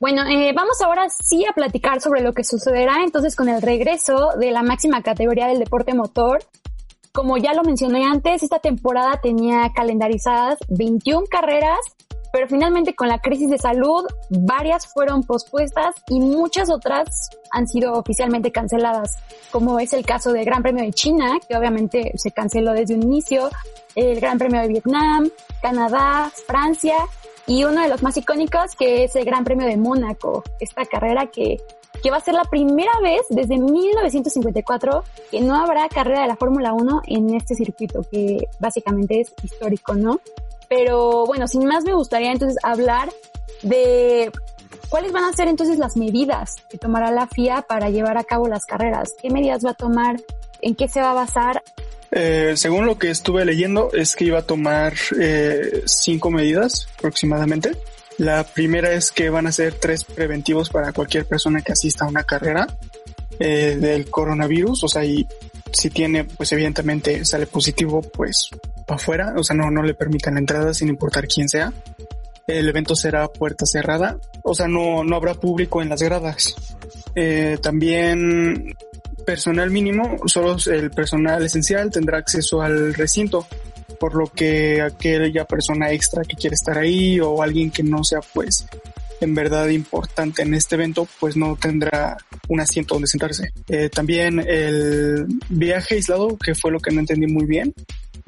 Bueno, 0.00 0.22
eh, 0.28 0.52
vamos 0.54 0.80
ahora 0.80 1.08
sí 1.08 1.44
a 1.44 1.52
platicar 1.52 2.00
sobre 2.00 2.20
lo 2.20 2.32
que 2.32 2.44
sucederá 2.44 3.02
entonces 3.02 3.34
con 3.34 3.48
el 3.48 3.60
regreso 3.60 4.30
de 4.38 4.52
la 4.52 4.62
máxima 4.62 5.02
categoría 5.02 5.48
del 5.48 5.58
deporte 5.58 5.92
motor. 5.92 6.44
Como 7.12 7.36
ya 7.36 7.52
lo 7.52 7.64
mencioné 7.64 8.04
antes, 8.04 8.44
esta 8.44 8.60
temporada 8.60 9.18
tenía 9.20 9.72
calendarizadas 9.74 10.58
21 10.68 11.26
carreras, 11.28 11.80
pero 12.32 12.46
finalmente 12.46 12.94
con 12.94 13.08
la 13.08 13.18
crisis 13.18 13.50
de 13.50 13.58
salud, 13.58 14.04
varias 14.30 14.86
fueron 14.86 15.24
pospuestas 15.24 15.96
y 16.06 16.20
muchas 16.20 16.70
otras 16.70 17.30
han 17.50 17.66
sido 17.66 17.94
oficialmente 17.94 18.52
canceladas, 18.52 19.16
como 19.50 19.80
es 19.80 19.92
el 19.94 20.06
caso 20.06 20.32
del 20.32 20.44
Gran 20.44 20.62
Premio 20.62 20.84
de 20.84 20.92
China, 20.92 21.40
que 21.48 21.56
obviamente 21.56 22.12
se 22.14 22.30
canceló 22.30 22.72
desde 22.72 22.94
un 22.94 23.02
inicio, 23.02 23.50
el 23.96 24.20
Gran 24.20 24.38
Premio 24.38 24.60
de 24.60 24.68
Vietnam, 24.68 25.28
Canadá, 25.60 26.30
Francia 26.46 26.98
y 27.48 27.64
uno 27.64 27.80
de 27.80 27.88
los 27.88 28.02
más 28.02 28.16
icónicos 28.16 28.76
que 28.76 29.04
es 29.04 29.16
el 29.16 29.24
Gran 29.24 29.42
Premio 29.42 29.66
de 29.66 29.78
Mónaco, 29.78 30.44
esta 30.60 30.84
carrera 30.84 31.28
que, 31.28 31.56
que 32.02 32.10
va 32.10 32.18
a 32.18 32.20
ser 32.20 32.34
la 32.34 32.44
primera 32.44 32.92
vez 33.02 33.22
desde 33.30 33.56
1954 33.56 35.02
que 35.30 35.40
no 35.40 35.56
habrá 35.56 35.88
carrera 35.88 36.20
de 36.22 36.28
la 36.28 36.36
Fórmula 36.36 36.74
1 36.74 37.02
en 37.06 37.34
este 37.34 37.54
circuito, 37.54 38.02
que 38.12 38.46
básicamente 38.60 39.22
es 39.22 39.32
histórico, 39.42 39.94
¿no? 39.94 40.20
Pero 40.68 41.24
bueno, 41.24 41.48
sin 41.48 41.64
más 41.64 41.84
me 41.84 41.94
gustaría 41.94 42.30
entonces 42.30 42.58
hablar 42.62 43.08
de 43.62 44.30
cuáles 44.90 45.12
van 45.12 45.24
a 45.24 45.32
ser 45.32 45.48
entonces 45.48 45.78
las 45.78 45.96
medidas 45.96 46.56
que 46.68 46.76
tomará 46.76 47.10
la 47.10 47.26
FIA 47.28 47.62
para 47.62 47.88
llevar 47.88 48.18
a 48.18 48.24
cabo 48.24 48.46
las 48.46 48.66
carreras, 48.66 49.14
qué 49.22 49.30
medidas 49.30 49.64
va 49.64 49.70
a 49.70 49.74
tomar, 49.74 50.16
en 50.60 50.74
qué 50.74 50.86
se 50.86 51.00
va 51.00 51.12
a 51.12 51.14
basar 51.14 51.62
eh, 52.10 52.54
según 52.56 52.86
lo 52.86 52.98
que 52.98 53.10
estuve 53.10 53.44
leyendo, 53.44 53.90
es 53.92 54.16
que 54.16 54.24
iba 54.24 54.38
a 54.38 54.46
tomar 54.46 54.94
eh, 55.20 55.82
cinco 55.86 56.30
medidas 56.30 56.88
aproximadamente. 56.98 57.72
La 58.16 58.44
primera 58.44 58.92
es 58.92 59.12
que 59.12 59.30
van 59.30 59.46
a 59.46 59.52
ser 59.52 59.74
tres 59.74 60.04
preventivos 60.04 60.70
para 60.70 60.92
cualquier 60.92 61.26
persona 61.26 61.60
que 61.60 61.72
asista 61.72 62.04
a 62.04 62.08
una 62.08 62.24
carrera 62.24 62.66
eh, 63.38 63.76
del 63.80 64.10
coronavirus. 64.10 64.84
O 64.84 64.88
sea, 64.88 65.04
y 65.04 65.26
si 65.70 65.90
tiene, 65.90 66.24
pues 66.24 66.50
evidentemente 66.52 67.24
sale 67.24 67.46
positivo, 67.46 68.02
pues 68.02 68.50
para 68.86 68.96
afuera. 68.96 69.34
O 69.36 69.44
sea, 69.44 69.54
no, 69.54 69.70
no 69.70 69.82
le 69.82 69.94
permitan 69.94 70.34
la 70.34 70.40
entrada 70.40 70.74
sin 70.74 70.88
importar 70.88 71.28
quién 71.28 71.48
sea. 71.48 71.72
El 72.46 72.68
evento 72.68 72.96
será 72.96 73.28
puerta 73.28 73.66
cerrada. 73.66 74.18
O 74.42 74.54
sea, 74.54 74.66
no, 74.66 75.04
no 75.04 75.14
habrá 75.14 75.34
público 75.34 75.82
en 75.82 75.90
las 75.90 76.02
gradas. 76.02 76.56
Eh, 77.14 77.58
también 77.62 78.74
personal 79.28 79.70
mínimo, 79.70 80.16
solo 80.24 80.56
el 80.72 80.90
personal 80.90 81.44
esencial 81.44 81.90
tendrá 81.90 82.16
acceso 82.16 82.62
al 82.62 82.94
recinto, 82.94 83.46
por 84.00 84.14
lo 84.14 84.24
que 84.28 84.80
aquella 84.80 85.44
persona 85.44 85.92
extra 85.92 86.22
que 86.22 86.34
quiere 86.34 86.54
estar 86.54 86.78
ahí 86.78 87.20
o 87.20 87.42
alguien 87.42 87.70
que 87.70 87.82
no 87.82 88.02
sea 88.04 88.20
pues 88.32 88.64
en 89.20 89.34
verdad 89.34 89.68
importante 89.68 90.40
en 90.40 90.54
este 90.54 90.76
evento, 90.76 91.06
pues 91.20 91.36
no 91.36 91.56
tendrá 91.56 92.16
un 92.48 92.60
asiento 92.60 92.94
donde 92.94 93.06
sentarse. 93.06 93.52
Eh, 93.68 93.90
también 93.90 94.42
el 94.48 95.26
viaje 95.50 95.96
aislado, 95.96 96.38
que 96.38 96.54
fue 96.54 96.72
lo 96.72 96.80
que 96.80 96.90
no 96.90 97.00
entendí 97.00 97.26
muy 97.26 97.44
bien, 97.44 97.74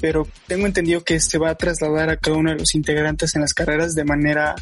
pero 0.02 0.28
tengo 0.46 0.66
entendido 0.66 1.02
que 1.02 1.18
se 1.18 1.38
va 1.38 1.48
a 1.48 1.54
trasladar 1.54 2.10
a 2.10 2.18
cada 2.18 2.36
uno 2.36 2.50
de 2.50 2.58
los 2.58 2.74
integrantes 2.74 3.34
en 3.36 3.40
las 3.40 3.54
carreras 3.54 3.94
de 3.94 4.04
manera 4.04 4.54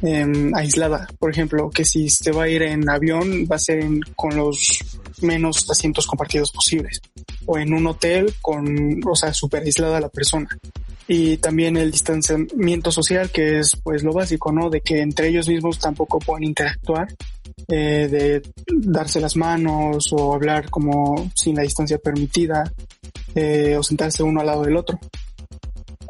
Em, 0.00 0.54
aislada. 0.54 1.08
Por 1.18 1.30
ejemplo, 1.30 1.70
que 1.70 1.84
si 1.84 2.08
se 2.08 2.30
va 2.30 2.44
a 2.44 2.48
ir 2.48 2.62
en 2.62 2.88
avión, 2.88 3.46
va 3.50 3.56
a 3.56 3.58
ser 3.58 3.84
con 4.14 4.36
los 4.36 4.78
menos 5.22 5.68
asientos 5.68 6.06
compartidos 6.06 6.52
posibles. 6.52 7.00
O 7.46 7.58
en 7.58 7.72
un 7.74 7.86
hotel 7.86 8.32
con, 8.40 9.00
o 9.04 9.16
sea, 9.16 9.32
súper 9.32 9.62
aislada 9.62 10.00
la 10.00 10.08
persona. 10.08 10.48
Y 11.08 11.38
también 11.38 11.76
el 11.76 11.90
distanciamiento 11.90 12.92
social, 12.92 13.30
que 13.30 13.58
es 13.58 13.72
pues 13.82 14.04
lo 14.04 14.12
básico, 14.12 14.52
¿no? 14.52 14.70
De 14.70 14.82
que 14.82 15.00
entre 15.00 15.28
ellos 15.28 15.48
mismos 15.48 15.78
tampoco 15.78 16.18
pueden 16.18 16.44
interactuar, 16.44 17.08
eh, 17.66 18.08
de 18.08 18.42
darse 18.68 19.20
las 19.20 19.34
manos 19.34 20.12
o 20.12 20.34
hablar 20.34 20.70
como 20.70 21.30
sin 21.34 21.56
la 21.56 21.62
distancia 21.62 21.98
permitida, 21.98 22.72
eh, 23.34 23.76
o 23.76 23.82
sentarse 23.82 24.22
uno 24.22 24.40
al 24.40 24.46
lado 24.46 24.62
del 24.62 24.76
otro. 24.76 25.00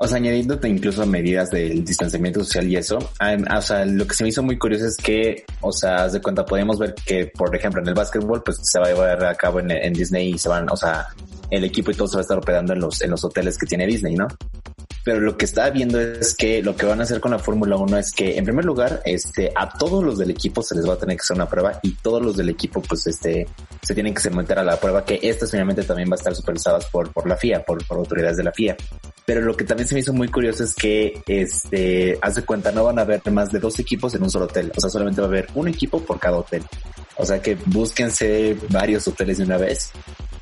O 0.01 0.07
sea, 0.07 0.19
añadiéndote 0.19 0.69
incluso 0.69 1.05
medidas 1.07 1.51
del 1.51 1.85
distanciamiento 1.85 2.45
social 2.45 2.69
y 2.69 2.77
eso, 2.77 2.99
o 2.99 3.63
sea, 3.63 3.85
lo 3.85 4.07
que 4.07 4.15
se 4.15 4.23
me 4.23 4.29
hizo 4.31 4.45
muy 4.45 4.57
curioso 4.57 4.87
es 4.87 4.97
que, 4.97 5.45
o 5.61 5.73
sea, 5.73 6.09
de 6.09 6.23
cuenta 6.23 6.47
podemos 6.47 6.79
ver 6.79 6.95
que, 7.05 7.27
por 7.27 7.55
ejemplo, 7.55 7.83
en 7.83 7.89
el 7.89 7.95
básquetbol, 7.95 8.43
pues 8.45 8.59
se 8.63 8.79
va 8.79 8.87
a 8.87 8.91
llevar 8.91 9.25
a 9.25 9.35
cabo 9.35 9.59
en, 9.59 9.73
en 9.73 9.93
Disney 9.93 10.35
y 10.35 10.39
se 10.39 10.49
van, 10.49 10.71
o 10.71 10.77
sea, 10.77 11.09
el 11.51 11.65
equipo 11.65 11.91
y 11.91 11.95
todo 11.95 12.07
se 12.07 12.17
va 12.17 12.21
a 12.21 12.23
estar 12.23 12.39
operando 12.39 12.73
en 12.75 12.81
los, 12.81 13.01
en 13.03 13.11
los 13.11 13.25
hoteles 13.25 13.59
que 13.59 13.67
tiene 13.67 13.87
Disney, 13.87 14.15
¿no? 14.15 14.29
Pero 15.05 15.21
lo 15.21 15.39
que 15.39 15.47
está 15.47 15.71
viendo 15.71 15.99
es 15.99 16.35
que 16.35 16.63
lo 16.63 16.77
que 16.77 16.85
van 16.85 17.01
a 17.01 17.05
hacer 17.05 17.19
con 17.19 17.31
la 17.31 17.39
Fórmula 17.39 17.77
1 17.77 17.97
es 17.97 18.13
que, 18.13 18.37
en 18.37 18.45
primer 18.45 18.65
lugar, 18.65 19.01
este, 19.05 19.51
a 19.55 19.69
todos 19.79 20.05
los 20.05 20.19
del 20.19 20.31
equipo 20.31 20.63
se 20.63 20.75
les 20.75 20.87
va 20.87 20.95
a 20.95 20.99
tener 20.99 21.17
que 21.17 21.23
hacer 21.23 21.35
una 21.35 21.49
prueba 21.49 21.81
y 21.83 21.95
todos 21.95 22.23
los 22.23 22.37
del 22.37 22.51
equipo, 22.51 22.83
pues, 22.83 23.07
este, 23.07 23.49
se 23.81 23.95
tienen 23.95 24.13
que 24.13 24.21
someter 24.21 24.59
a 24.59 24.65
la 24.65 24.79
prueba 24.79 25.05
que 25.05 25.19
estas 25.23 25.51
finalmente 25.51 25.83
también 25.85 26.11
va 26.11 26.15
a 26.15 26.19
estar 26.19 26.35
supervisadas 26.35 26.85
por, 26.87 27.11
por 27.11 27.27
la 27.27 27.37
FIA, 27.37 27.65
por, 27.65 27.83
por 27.87 27.97
autoridades 27.97 28.37
de 28.37 28.45
la 28.45 28.53
FIA. 28.53 28.77
Pero 29.29 29.43
lo 29.43 29.55
que 29.55 29.65
también 29.65 29.87
se 29.87 29.95
me 29.95 30.01
hizo 30.01 30.15
muy 30.15 30.29
curioso 30.29 30.65
es 30.65 30.75
que, 30.75 31.23
este, 31.27 32.19
haz 32.23 32.37
de 32.37 32.47
cuenta, 32.47 32.73
no 32.73 32.85
van 32.85 32.99
a 32.99 33.03
haber 33.03 33.21
más 33.31 33.53
de 33.53 33.59
dos 33.59 33.79
equipos 33.79 34.15
en 34.15 34.23
un 34.23 34.31
solo 34.31 34.47
hotel. 34.47 34.73
O 34.75 34.81
sea, 34.81 34.89
solamente 34.89 35.21
va 35.21 35.27
a 35.27 35.29
haber 35.29 35.49
un 35.55 35.69
equipo 35.69 36.01
por 36.01 36.19
cada 36.19 36.39
hotel. 36.39 36.63
O 37.19 37.27
sea 37.27 37.43
que 37.43 37.59
búsquense 37.67 38.57
varios 38.71 39.07
hoteles 39.07 39.37
de 39.37 39.45
una 39.45 39.59
vez. 39.59 39.91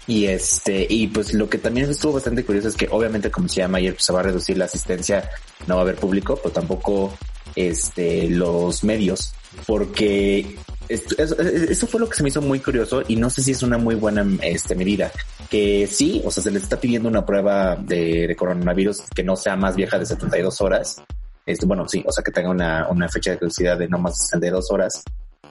Y 0.07 0.27
este, 0.27 0.87
y 0.89 1.09
pues 1.09 1.35
lo 1.35 1.49
que 1.49 1.59
también 1.59 1.91
estuvo 1.91 2.13
bastante 2.13 2.45
curioso 2.45 2.69
es 2.69 2.77
que 2.77 2.87
obviamente 2.89 3.29
como 3.29 3.49
se 3.49 3.57
llama 3.57 3.79
ayer, 3.79 3.95
pues 3.95 4.05
se 4.05 4.13
va 4.13 4.21
a 4.21 4.23
reducir 4.23 4.57
la 4.57 4.67
asistencia, 4.67 5.31
no 5.67 5.75
va 5.75 5.81
a 5.81 5.83
haber 5.83 5.97
público, 5.97 6.39
pero 6.41 6.53
tampoco 6.53 7.13
este, 7.57 8.31
los 8.31 8.85
medios, 8.85 9.35
porque 9.67 10.59
eso, 10.89 11.87
fue 11.87 12.01
lo 12.01 12.09
que 12.09 12.17
se 12.17 12.23
me 12.23 12.29
hizo 12.29 12.41
muy 12.41 12.61
curioso 12.61 13.03
y 13.07 13.17
no 13.17 13.31
sé 13.31 13.43
si 13.43 13.53
es 13.53 13.63
una 13.63 13.79
muy 13.79 13.95
buena 13.95 14.27
este, 14.43 14.75
medida. 14.75 15.11
Que 15.51 15.87
sí, 15.87 16.23
o 16.25 16.31
sea, 16.31 16.43
se 16.43 16.51
les 16.51 16.65
está 16.65 16.79
pidiendo 16.79 17.09
una 17.09 17.25
prueba 17.25 17.77
de, 17.77 18.35
coronavirus 18.37 19.03
que 19.15 19.23
no 19.23 19.37
sea 19.37 19.57
más 19.57 19.77
vieja 19.77 19.99
de 19.99 20.07
72 20.07 20.61
horas. 20.61 21.03
Este, 21.45 21.67
bueno, 21.67 21.89
sí, 21.89 22.03
o 22.07 22.13
sea, 22.13 22.25
que 22.25 22.33
tenga 22.33 22.51
una, 22.51 23.09
fecha 23.09 23.33
de 23.33 23.39
caducidad 23.39 23.79
de 23.79 23.89
no 23.89 23.99
más 23.99 24.19
de 24.19 24.25
72 24.25 24.71
horas 24.71 25.05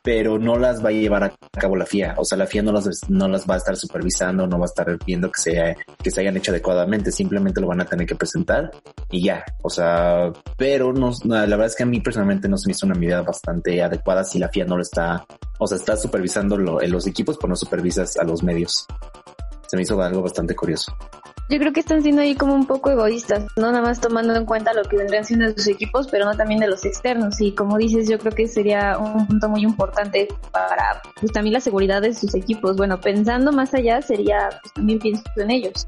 pero 0.05 0.37
no 0.37 0.55
las 0.59 0.85
va 0.85 0.89
a 0.89 0.91
llevar 0.91 1.23
a 1.23 1.35
cabo 1.59 1.75
la 1.75 1.87
FIA. 1.87 2.13
O 2.17 2.23
sea, 2.23 2.37
la 2.37 2.45
FIA 2.45 2.61
no 2.61 2.71
las, 2.71 3.09
no 3.09 3.27
las 3.27 3.49
va 3.49 3.55
a 3.55 3.57
estar 3.57 3.75
supervisando, 3.75 4.45
no 4.45 4.59
va 4.59 4.65
a 4.65 4.67
estar 4.67 4.97
viendo 5.03 5.31
que 5.31 5.41
se, 5.41 5.77
que 6.01 6.11
se 6.11 6.21
hayan 6.21 6.37
hecho 6.37 6.51
adecuadamente, 6.51 7.11
simplemente 7.11 7.59
lo 7.59 7.67
van 7.67 7.81
a 7.81 7.85
tener 7.85 8.05
que 8.05 8.15
presentar 8.15 8.69
y 9.09 9.23
ya. 9.23 9.43
O 9.63 9.69
sea, 9.69 10.31
pero 10.57 10.93
no, 10.93 11.11
la 11.23 11.47
verdad 11.47 11.65
es 11.65 11.75
que 11.75 11.83
a 11.83 11.87
mí 11.87 12.01
personalmente 12.01 12.47
no 12.47 12.55
se 12.55 12.67
me 12.67 12.73
hizo 12.73 12.85
una 12.85 12.93
medida 12.93 13.23
bastante 13.23 13.81
adecuada 13.81 14.23
si 14.23 14.37
la 14.37 14.49
FIA 14.49 14.65
no 14.65 14.75
lo 14.75 14.83
está, 14.83 15.25
o 15.57 15.65
sea, 15.65 15.77
está 15.77 15.97
supervisando 15.97 16.79
en 16.81 16.91
los 16.91 17.07
equipos, 17.07 17.37
pero 17.37 17.49
no 17.49 17.55
supervisas 17.55 18.15
a 18.17 18.23
los 18.23 18.43
medios. 18.43 18.85
Se 19.65 19.75
me 19.75 19.81
hizo 19.81 19.99
algo 19.99 20.21
bastante 20.21 20.55
curioso 20.55 20.95
yo 21.47 21.59
creo 21.59 21.73
que 21.73 21.79
están 21.79 22.01
siendo 22.01 22.21
ahí 22.21 22.35
como 22.35 22.55
un 22.55 22.65
poco 22.65 22.89
egoístas, 22.89 23.45
no 23.55 23.71
nada 23.71 23.81
más 23.81 24.01
tomando 24.01 24.35
en 24.35 24.45
cuenta 24.45 24.73
lo 24.73 24.83
que 24.83 24.97
vendrían 24.97 25.25
siendo 25.25 25.51
sus 25.51 25.67
equipos, 25.67 26.07
pero 26.09 26.25
no 26.25 26.35
también 26.35 26.59
de 26.59 26.67
los 26.67 26.85
externos. 26.85 27.39
Y 27.39 27.53
como 27.53 27.77
dices, 27.77 28.09
yo 28.09 28.17
creo 28.17 28.31
que 28.31 28.47
sería 28.47 28.97
un 28.97 29.27
punto 29.27 29.49
muy 29.49 29.61
importante 29.61 30.27
para 30.51 31.01
pues 31.19 31.31
también 31.31 31.53
la 31.53 31.61
seguridad 31.61 32.01
de 32.01 32.13
sus 32.13 32.33
equipos. 32.33 32.77
Bueno, 32.77 32.99
pensando 32.99 33.51
más 33.51 33.73
allá 33.73 34.01
sería, 34.01 34.49
pues 34.61 34.73
también 34.73 34.99
pienso 34.99 35.23
en 35.37 35.51
ellos. 35.51 35.85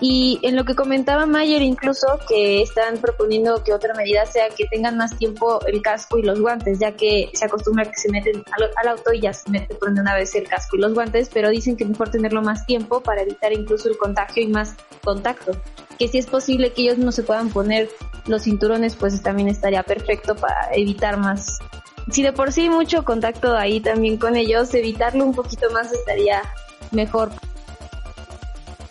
Y 0.00 0.38
en 0.42 0.56
lo 0.56 0.64
que 0.64 0.74
comentaba 0.74 1.26
Mayer 1.26 1.60
incluso 1.60 2.06
que 2.26 2.62
están 2.62 2.96
proponiendo 2.98 3.62
que 3.62 3.74
otra 3.74 3.92
medida 3.92 4.24
sea 4.24 4.48
que 4.48 4.64
tengan 4.66 4.96
más 4.96 5.16
tiempo 5.18 5.60
el 5.66 5.82
casco 5.82 6.16
y 6.16 6.22
los 6.22 6.40
guantes, 6.40 6.78
ya 6.78 6.92
que 6.92 7.30
se 7.34 7.44
acostumbra 7.44 7.84
que 7.84 7.96
se 7.96 8.10
meten 8.10 8.42
al, 8.52 8.88
auto 8.88 9.12
y 9.12 9.20
ya 9.20 9.34
se 9.34 9.50
mete 9.50 9.74
por 9.74 9.90
una 9.90 10.14
vez 10.14 10.34
el 10.34 10.48
casco 10.48 10.76
y 10.76 10.80
los 10.80 10.94
guantes, 10.94 11.28
pero 11.32 11.50
dicen 11.50 11.76
que 11.76 11.84
mejor 11.84 12.10
tenerlo 12.10 12.40
más 12.40 12.64
tiempo 12.64 13.02
para 13.02 13.22
evitar 13.22 13.52
incluso 13.52 13.90
el 13.90 13.98
contagio 13.98 14.42
y 14.42 14.48
más 14.48 14.74
contacto. 15.04 15.52
Que 15.98 16.08
si 16.08 16.16
es 16.16 16.26
posible 16.26 16.72
que 16.72 16.82
ellos 16.82 16.96
no 16.96 17.12
se 17.12 17.22
puedan 17.22 17.50
poner 17.50 17.90
los 18.26 18.44
cinturones, 18.44 18.96
pues 18.96 19.22
también 19.22 19.48
estaría 19.48 19.82
perfecto 19.82 20.34
para 20.34 20.70
evitar 20.72 21.18
más. 21.18 21.58
Si 22.10 22.22
de 22.22 22.32
por 22.32 22.52
sí 22.52 22.70
mucho 22.70 23.04
contacto 23.04 23.54
ahí 23.54 23.80
también 23.80 24.16
con 24.16 24.36
ellos, 24.36 24.72
evitarlo 24.72 25.24
un 25.24 25.34
poquito 25.34 25.70
más 25.72 25.92
estaría 25.92 26.42
mejor. 26.90 27.30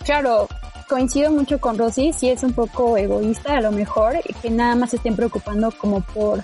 Claro, 0.05 0.47
coincido 0.89 1.32
mucho 1.32 1.60
con 1.62 1.78
Rosy, 1.78 2.12
sí 2.12 2.30
es 2.30 2.43
un 2.43 2.54
poco 2.54 2.97
egoísta 2.97 3.56
a 3.58 3.62
lo 3.62 3.71
mejor, 3.71 4.19
que 4.41 4.49
nada 4.49 4.75
más 4.75 4.89
se 4.89 4.97
estén 4.97 5.15
preocupando 5.15 5.71
como 5.71 6.02
por, 6.02 6.41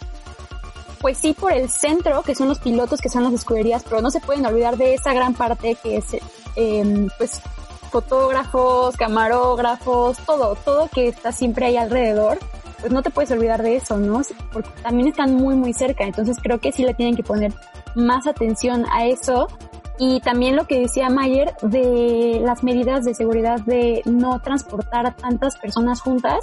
pues 1.02 1.18
sí, 1.18 1.34
por 1.34 1.52
el 1.52 1.70
centro, 1.70 2.22
que 2.22 2.36
son 2.36 2.48
los 2.48 2.60
pilotos, 2.60 3.02
que 3.02 3.10
son 3.10 3.24
las 3.24 3.34
escuderías, 3.34 3.84
pero 3.84 4.02
no 4.02 4.12
se 4.12 4.22
pueden 4.22 4.46
olvidar 4.46 4.78
de 4.78 4.94
esa 4.94 5.14
gran 5.14 5.34
parte 5.34 5.76
que 5.76 5.98
es, 5.98 6.06
eh, 6.56 7.08
pues, 7.18 7.42
fotógrafos, 7.92 8.96
camarógrafos, 8.98 10.18
todo, 10.26 10.56
todo 10.56 10.90
que 10.94 11.08
está 11.08 11.32
siempre 11.32 11.66
ahí 11.66 11.78
alrededor, 11.78 12.40
pues 12.80 12.92
no 12.92 13.02
te 13.02 13.10
puedes 13.10 13.32
olvidar 13.32 13.64
de 13.64 13.78
eso, 13.78 13.98
¿no? 13.98 14.22
Porque 14.54 14.70
también 14.84 15.10
están 15.10 15.34
muy, 15.36 15.56
muy 15.56 15.74
cerca, 15.74 16.04
entonces 16.04 16.38
creo 16.42 16.60
que 16.60 16.72
sí 16.72 16.84
le 16.84 16.94
tienen 16.94 17.16
que 17.16 17.24
poner 17.24 17.54
más 17.96 18.28
atención 18.28 18.86
a 18.92 19.08
eso 19.08 19.48
y 19.98 20.20
también 20.20 20.56
lo 20.56 20.66
que 20.68 20.80
decía 20.80 21.10
Mayer 21.10 21.56
de 21.62 22.42
las 22.44 22.64
medidas 22.64 23.06
de 23.06 23.14
seguridad 23.14 23.60
de 23.62 24.02
no 24.06 24.40
transportar 24.42 25.06
a 25.08 25.12
tantas 25.12 25.58
personas 25.58 26.02
juntas. 26.02 26.40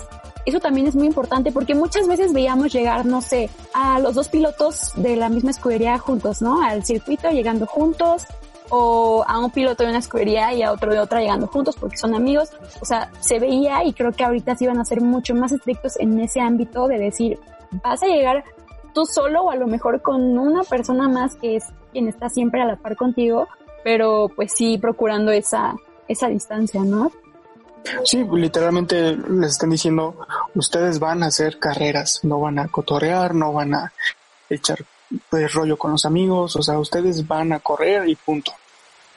Eso 0.47 0.59
también 0.59 0.87
es 0.87 0.97
muy 0.97 1.07
importante 1.07 1.53
porque 1.53 1.75
muchas 1.75 2.09
veces 2.09 2.33
veíamos 2.33 2.73
llegar, 2.73 3.05
no 3.07 3.21
sé, 3.21 3.51
a 3.75 4.01
los 4.01 4.15
dos 4.15 4.29
pilotos 4.29 4.93
de 4.97 5.17
la 5.17 5.29
misma 5.29 5.51
escudería 5.51 5.99
juntos, 5.99 6.41
¿no? 6.43 6.63
Al 6.63 6.85
circuito 6.85 7.31
llegando 7.31 7.67
juntos 7.67 8.27
o 8.71 9.23
a 9.29 9.39
un 9.39 9.51
piloto 9.51 9.83
de 9.83 9.91
una 9.91 9.99
escudería 9.99 10.55
y 10.55 10.63
a 10.63 10.73
otro 10.73 10.93
de 10.93 10.99
otra 10.99 11.21
llegando 11.21 11.47
juntos 11.47 11.77
porque 11.79 11.99
son 11.99 12.15
amigos. 12.15 12.51
O 12.81 12.87
sea, 12.87 13.11
se 13.21 13.39
veía 13.39 13.85
y 13.85 13.93
creo 13.93 14.13
que 14.13 14.25
ahorita 14.25 14.57
sí 14.57 14.67
van 14.67 14.81
a 14.81 14.85
ser 14.85 15.03
mucho 15.03 15.35
más 15.35 15.53
estrictos 15.53 15.99
en 16.01 16.19
ese 16.19 16.41
ámbito 16.41 16.89
de 16.89 16.99
decir, 16.99 17.39
vas 17.85 18.03
a 18.03 18.07
llegar 18.07 18.45
tú 18.93 19.07
solo 19.07 19.43
o 19.43 19.51
a 19.51 19.57
lo 19.57 19.67
mejor 19.67 20.03
con 20.03 20.39
una 20.39 20.63
persona 20.65 21.09
más 21.09 21.37
que 21.37 21.57
es 21.57 21.65
quien 21.93 22.09
está 22.09 22.29
siempre 22.29 22.63
a 22.63 22.67
la 22.67 22.77
par 22.77 22.97
contigo, 22.97 23.49
pero 23.85 24.31
pues 24.35 24.53
sí 24.53 24.79
procurando 24.79 25.31
esa, 25.31 25.75
esa 26.09 26.29
distancia, 26.29 26.83
¿no? 26.83 27.11
Sí, 28.05 28.25
literalmente 28.33 29.17
les 29.17 29.51
están 29.51 29.71
diciendo, 29.71 30.17
ustedes 30.55 30.99
van 30.99 31.23
a 31.23 31.27
hacer 31.27 31.59
carreras, 31.59 32.21
no 32.23 32.41
van 32.41 32.59
a 32.59 32.69
cotorrear, 32.69 33.35
no 33.35 33.53
van 33.53 33.75
a 33.75 33.93
echar 34.49 34.85
pues, 35.29 35.53
rollo 35.53 35.77
con 35.77 35.93
los 35.93 36.05
amigos, 36.05 36.57
o 36.57 36.63
sea, 36.63 36.79
ustedes 36.79 37.27
van 37.27 37.53
a 37.53 37.61
correr 37.61 38.09
y 38.09 38.15
punto. 38.15 38.53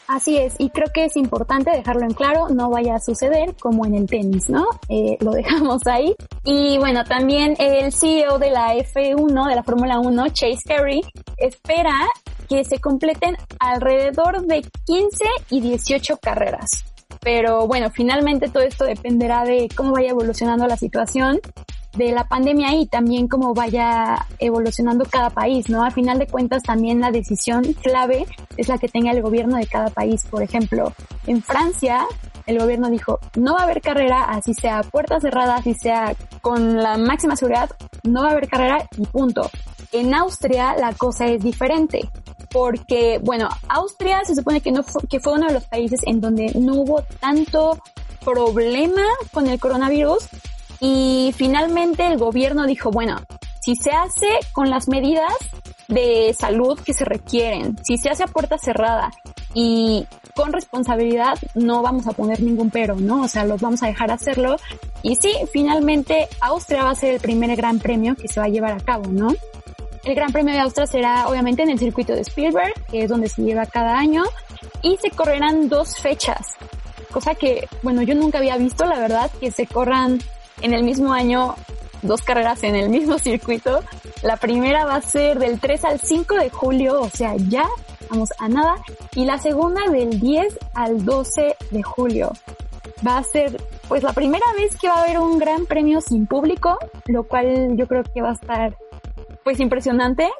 Así 0.08 0.38
es, 0.38 0.54
y 0.60 0.70
creo 0.70 0.88
que 0.94 1.06
es 1.06 1.18
importante 1.18 1.72
dejarlo 1.72 2.04
en 2.04 2.14
claro, 2.14 2.50
no 2.50 2.70
vaya 2.70 2.96
a 2.96 3.00
suceder 3.00 3.56
como 3.60 3.86
en 3.86 3.96
el 3.96 4.06
tenis, 4.06 4.50
¿no? 4.50 4.68
Eh, 4.88 5.18
lo 5.20 5.32
dejamos 5.32 5.88
ahí. 5.88 6.16
Y 6.44 6.78
bueno, 6.78 7.04
también 7.04 7.56
el 7.58 7.92
CEO 7.92 8.38
de 8.38 8.52
la 8.52 8.76
F1, 8.76 9.50
de 9.50 9.56
la 9.56 9.64
Fórmula 9.64 10.00
1, 10.00 10.30
Chase 10.30 10.62
Carey, 10.66 11.02
espera 11.38 12.08
que 12.48 12.64
se 12.64 12.80
completen 12.80 13.36
alrededor 13.60 14.46
de 14.46 14.62
15 14.86 15.26
y 15.50 15.62
18 15.62 16.18
carreras. 16.18 16.86
Pero 17.22 17.68
bueno, 17.68 17.90
finalmente 17.90 18.50
todo 18.50 18.62
esto 18.62 18.86
dependerá 18.86 19.44
de 19.44 19.68
cómo 19.76 19.94
vaya 19.94 20.12
evolucionando 20.12 20.68
la 20.68 20.78
situación 20.78 21.40
de 21.96 22.12
la 22.12 22.28
pandemia 22.28 22.76
y 22.76 22.86
también 22.86 23.28
cómo 23.28 23.54
vaya 23.54 24.26
evolucionando 24.40 25.06
cada 25.06 25.30
país, 25.30 25.70
¿no? 25.70 25.84
A 25.84 25.92
final 25.92 26.20
de 26.20 26.28
cuentas 26.28 26.64
también 26.64 27.00
la 27.00 27.12
decisión 27.12 27.64
clave 27.82 28.26
es 28.58 28.68
la 28.68 28.78
que 28.78 28.88
tenga 28.88 29.12
el 29.12 29.22
gobierno 29.22 29.58
de 29.58 29.68
cada 29.68 29.90
país. 29.90 30.24
Por 30.30 30.44
ejemplo, 30.44 30.94
en 31.28 31.42
Francia 31.42 32.06
el 32.46 32.60
gobierno 32.60 32.90
dijo, 32.90 33.20
no 33.36 33.54
va 33.54 33.62
a 33.62 33.64
haber 33.64 33.82
carrera, 33.82 34.26
así 34.26 34.54
sea 34.54 34.84
puerta 34.84 35.20
cerrada, 35.20 35.56
así 35.56 35.74
sea 35.74 36.16
con 36.42 36.78
la 36.78 36.98
máxima 36.98 37.36
seguridad, 37.36 37.72
no 38.04 38.22
va 38.22 38.30
a 38.30 38.32
haber 38.32 38.48
carrera 38.48 38.88
y 38.98 39.06
punto. 39.06 39.50
En 39.92 40.14
Austria 40.14 40.76
la 40.78 40.94
cosa 40.94 41.26
es 41.26 41.44
diferente 41.44 42.10
porque, 42.52 43.20
bueno, 43.22 43.50
Austria 43.68 44.22
se 44.24 44.36
supone 44.36 44.62
que, 44.62 44.72
no 44.72 44.84
que 45.10 45.20
fue 45.20 45.34
uno 45.34 45.48
de 45.48 45.54
los 45.54 45.66
países 45.66 46.00
en 46.06 46.22
donde 46.22 46.54
no 46.56 46.76
hubo 46.76 47.02
tanto 47.20 47.80
problema 48.24 49.04
con 49.34 49.48
el 49.48 49.60
coronavirus 49.60 50.28
y 50.80 51.34
finalmente 51.38 52.06
el 52.06 52.18
gobierno 52.18 52.66
dijo, 52.66 52.92
bueno, 52.92 53.18
si 53.62 53.76
se 53.76 53.92
hace 53.92 54.28
con 54.54 54.70
las 54.70 54.88
medidas 54.88 55.34
de 55.88 56.36
salud 56.38 56.80
que 56.80 56.94
se 56.94 57.06
requieren, 57.06 57.78
si 57.84 57.98
se 57.98 58.10
hace 58.10 58.24
a 58.24 58.28
puerta 58.28 58.58
cerrada 58.58 59.12
y 59.54 60.06
con 60.36 60.52
responsabilidad, 60.52 61.38
no 61.54 61.82
vamos 61.82 62.08
a 62.08 62.12
poner 62.12 62.42
ningún 62.42 62.70
pero, 62.70 62.96
¿no? 62.96 63.24
O 63.24 63.28
sea, 63.28 63.46
los 63.46 63.62
vamos 63.62 63.82
a 63.84 63.88
dejar 63.88 64.12
hacerlo. 64.12 64.58
Y 65.02 65.16
sí, 65.16 65.34
finalmente 65.52 66.28
Austria 66.42 66.84
va 66.84 66.92
a 66.92 66.96
ser 66.96 67.16
el 67.16 67.22
primer 67.22 67.56
gran 67.56 67.80
premio 67.80 68.16
que 68.16 68.28
se 68.28 68.40
va 68.40 68.48
a 68.48 68.50
llevar 68.50 68.74
a 68.74 68.80
cabo, 68.80 69.12
¿no? 69.12 69.30
El 70.04 70.14
Gran 70.14 70.32
Premio 70.32 70.54
de 70.54 70.60
Austria 70.60 70.86
será 70.86 71.28
obviamente 71.28 71.64
en 71.64 71.72
el 71.72 71.80
circuito 71.80 72.14
de 72.14 72.22
Spielberg, 72.22 72.74
que 72.92 73.04
es 73.04 73.10
donde 73.10 73.28
se 73.28 73.42
lleva 73.42 73.66
cada 73.66 73.98
año, 73.98 74.24
y 74.84 74.98
se 74.98 75.10
correrán 75.10 75.68
dos 75.68 75.98
fechas, 75.98 76.46
cosa 77.12 77.34
que, 77.34 77.68
bueno, 77.82 78.04
yo 78.04 78.14
nunca 78.14 78.38
había 78.38 78.56
visto, 78.56 78.86
la 78.86 79.00
verdad, 79.00 79.32
que 79.40 79.50
se 79.50 79.66
corran 79.66 80.20
en 80.66 80.74
el 80.74 80.84
mismo 80.84 81.14
año 81.14 81.54
dos 82.02 82.24
carreras 82.24 82.64
en 82.64 82.76
el 82.76 82.90
mismo 82.90 83.20
circuito. 83.20 83.82
La 84.24 84.38
primera 84.38 84.86
va 84.86 84.96
a 84.96 85.02
ser 85.02 85.38
del 85.38 85.60
3 85.60 85.86
al 85.86 86.00
5 86.00 86.36
de 86.36 86.50
julio, 86.50 87.02
o 87.02 87.10
sea, 87.10 87.36
ya 87.36 87.68
vamos 88.10 88.30
a 88.40 88.50
nada, 88.50 88.76
y 89.14 89.26
la 89.26 89.38
segunda 89.38 89.82
del 89.92 90.20
10 90.20 90.58
al 90.74 91.06
12 91.06 91.56
de 91.70 91.84
julio. 91.84 92.32
Va 93.06 93.20
a 93.20 93.24
ser 93.24 93.62
pues 93.88 94.02
la 94.02 94.14
primera 94.14 94.46
vez 94.58 94.76
que 94.76 94.88
va 94.88 94.96
a 94.96 95.04
haber 95.04 95.20
un 95.20 95.38
gran 95.38 95.68
premio 95.68 96.02
sin 96.02 96.26
público, 96.26 96.80
lo 97.08 97.24
cual 97.24 97.78
yo 97.78 97.88
creo 97.88 98.04
que 98.04 98.22
va 98.22 98.32
a 98.32 98.34
estar 98.34 98.78
pues 99.44 99.60
impresionante. 99.60 100.32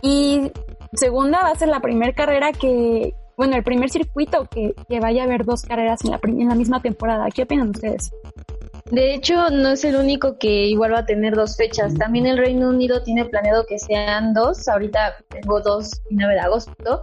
Y 0.00 0.50
segunda 0.94 1.40
va 1.42 1.50
a 1.50 1.54
ser 1.56 1.68
la 1.68 1.80
primera 1.80 2.14
carrera 2.14 2.52
que, 2.52 3.14
bueno, 3.36 3.56
el 3.56 3.64
primer 3.64 3.90
circuito 3.90 4.46
que, 4.46 4.74
que 4.88 5.00
vaya 5.00 5.22
a 5.22 5.26
haber 5.26 5.44
dos 5.44 5.62
carreras 5.62 6.02
en 6.04 6.12
la, 6.12 6.20
en 6.22 6.48
la 6.48 6.54
misma 6.54 6.80
temporada. 6.80 7.28
¿Qué 7.34 7.42
opinan 7.42 7.70
ustedes? 7.70 8.10
De 8.90 9.14
hecho, 9.14 9.50
no 9.50 9.70
es 9.70 9.84
el 9.84 9.96
único 9.96 10.38
que 10.38 10.66
igual 10.66 10.94
va 10.94 11.00
a 11.00 11.06
tener 11.06 11.34
dos 11.34 11.56
fechas. 11.56 11.94
También 11.94 12.26
el 12.26 12.38
Reino 12.38 12.70
Unido 12.70 13.02
tiene 13.02 13.26
planeado 13.26 13.66
que 13.66 13.78
sean 13.78 14.32
dos. 14.32 14.66
Ahorita 14.66 15.16
tengo 15.28 15.60
dos 15.60 16.00
y 16.08 16.14
9 16.14 16.34
de 16.34 16.40
agosto. 16.40 17.02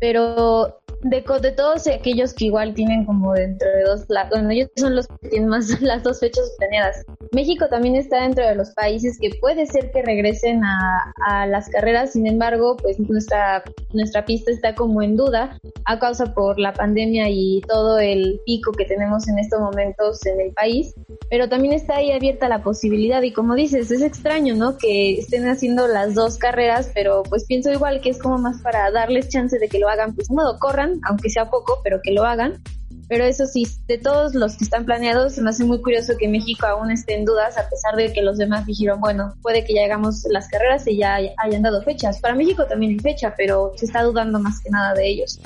Pero 0.00 0.78
de, 1.10 1.52
todos 1.52 1.86
aquellos 1.86 2.34
que 2.34 2.46
igual 2.46 2.74
tienen 2.74 3.04
como 3.04 3.32
dentro 3.32 3.68
de 3.70 3.82
dos, 3.84 4.06
bueno, 4.30 4.50
ellos 4.50 4.68
son 4.76 4.96
los 4.96 5.06
que 5.06 5.28
tienen 5.28 5.48
más 5.48 5.68
las 5.80 6.02
dos 6.02 6.20
fechas 6.20 6.52
planeadas. 6.58 7.04
México 7.32 7.66
también 7.68 7.96
está 7.96 8.22
dentro 8.22 8.46
de 8.46 8.54
los 8.54 8.70
países 8.70 9.18
que 9.20 9.30
puede 9.40 9.66
ser 9.66 9.90
que 9.90 10.02
regresen 10.02 10.64
a, 10.64 11.12
a 11.24 11.46
las 11.46 11.68
carreras, 11.68 12.12
sin 12.12 12.26
embargo, 12.26 12.76
pues 12.76 12.98
nuestra, 12.98 13.62
nuestra 13.92 14.24
pista 14.24 14.50
está 14.50 14.74
como 14.74 15.02
en 15.02 15.16
duda 15.16 15.58
a 15.84 15.98
causa 15.98 16.34
por 16.34 16.58
la 16.58 16.72
pandemia 16.72 17.28
y 17.28 17.60
todo 17.68 17.98
el 17.98 18.40
pico 18.44 18.72
que 18.72 18.84
tenemos 18.84 19.28
en 19.28 19.38
estos 19.38 19.60
momentos 19.60 20.24
en 20.26 20.40
el 20.40 20.52
país, 20.52 20.94
pero 21.30 21.48
también 21.48 21.74
está 21.74 21.96
ahí 21.96 22.12
abierta 22.12 22.48
la 22.48 22.62
posibilidad 22.62 23.22
y 23.22 23.32
como 23.32 23.54
dices, 23.54 23.90
es 23.90 24.02
extraño, 24.02 24.54
¿no? 24.54 24.76
Que 24.78 25.18
estén 25.18 25.48
haciendo 25.48 25.88
las 25.88 26.14
dos 26.14 26.38
carreras, 26.38 26.90
pero 26.94 27.22
pues 27.24 27.44
pienso 27.44 27.70
igual 27.70 28.00
que 28.00 28.10
es 28.10 28.18
como 28.18 28.38
más 28.38 28.60
para 28.62 28.90
darles 28.90 29.28
chance 29.28 29.58
de 29.58 29.68
que 29.68 29.78
lo 29.78 29.88
hagan, 29.88 30.14
pues 30.14 30.30
modo 30.30 30.58
corran 30.58 30.95
aunque 31.04 31.30
sea 31.30 31.50
poco, 31.50 31.80
pero 31.82 32.00
que 32.02 32.12
lo 32.12 32.24
hagan. 32.24 32.62
Pero 33.08 33.24
eso 33.24 33.46
sí, 33.46 33.66
de 33.86 33.98
todos 33.98 34.34
los 34.34 34.56
que 34.56 34.64
están 34.64 34.84
planeados, 34.84 35.34
se 35.34 35.42
me 35.42 35.50
hace 35.50 35.64
muy 35.64 35.80
curioso 35.80 36.14
que 36.18 36.28
México 36.28 36.66
aún 36.66 36.90
esté 36.90 37.14
en 37.14 37.24
dudas, 37.24 37.56
a 37.56 37.68
pesar 37.68 37.94
de 37.96 38.12
que 38.12 38.22
los 38.22 38.36
demás 38.36 38.66
dijeron, 38.66 39.00
bueno, 39.00 39.34
puede 39.42 39.64
que 39.64 39.74
ya 39.74 39.84
hagamos 39.84 40.26
las 40.30 40.48
carreras 40.48 40.86
y 40.88 40.96
ya 40.96 41.18
hayan 41.38 41.62
dado 41.62 41.82
fechas. 41.82 42.20
Para 42.20 42.34
México 42.34 42.66
también 42.66 42.92
hay 42.92 42.98
fecha, 42.98 43.34
pero 43.36 43.72
se 43.76 43.86
está 43.86 44.02
dudando 44.02 44.40
más 44.40 44.60
que 44.60 44.70
nada 44.70 44.92
de 44.94 45.08
ellos. 45.08 45.38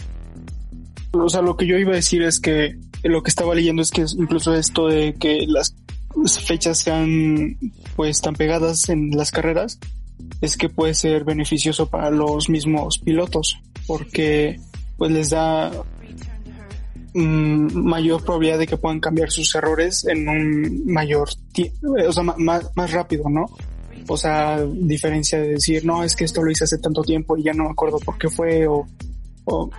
O 1.12 1.28
sea, 1.28 1.42
lo 1.42 1.56
que 1.56 1.66
yo 1.66 1.76
iba 1.76 1.92
a 1.92 1.96
decir 1.96 2.22
es 2.22 2.40
que 2.40 2.78
lo 3.02 3.22
que 3.22 3.30
estaba 3.30 3.54
leyendo 3.54 3.82
es 3.82 3.90
que 3.90 4.04
incluso 4.16 4.54
esto 4.54 4.88
de 4.88 5.14
que 5.14 5.44
las 5.46 5.74
fechas 6.44 6.78
sean 6.78 7.56
pues 7.96 8.20
tan 8.20 8.34
pegadas 8.34 8.88
en 8.88 9.10
las 9.10 9.30
carreras 9.30 9.78
es 10.40 10.56
que 10.56 10.68
puede 10.68 10.94
ser 10.94 11.24
beneficioso 11.24 11.88
para 11.88 12.10
los 12.10 12.48
mismos 12.48 12.98
pilotos 12.98 13.58
porque 13.86 14.60
pues 15.00 15.12
les 15.12 15.30
da 15.30 15.72
mm, 17.14 17.72
mayor 17.72 18.22
probabilidad 18.22 18.58
de 18.58 18.66
que 18.66 18.76
puedan 18.76 19.00
cambiar 19.00 19.30
sus 19.30 19.54
errores 19.54 20.04
en 20.04 20.28
un 20.28 20.84
mayor 20.84 21.30
tiempo, 21.54 21.94
o 22.06 22.12
sea, 22.12 22.22
más, 22.22 22.70
más 22.76 22.92
rápido, 22.92 23.30
¿no? 23.30 23.46
O 24.08 24.16
sea, 24.18 24.62
diferencia 24.62 25.40
de 25.40 25.52
decir, 25.52 25.86
no, 25.86 26.04
es 26.04 26.14
que 26.14 26.24
esto 26.24 26.42
lo 26.42 26.50
hice 26.50 26.64
hace 26.64 26.76
tanto 26.76 27.00
tiempo 27.00 27.34
y 27.38 27.44
ya 27.44 27.54
no 27.54 27.64
me 27.64 27.70
acuerdo 27.70 27.98
por 27.98 28.18
qué 28.18 28.28
fue 28.28 28.68
o, 28.68 28.86
o 29.46 29.70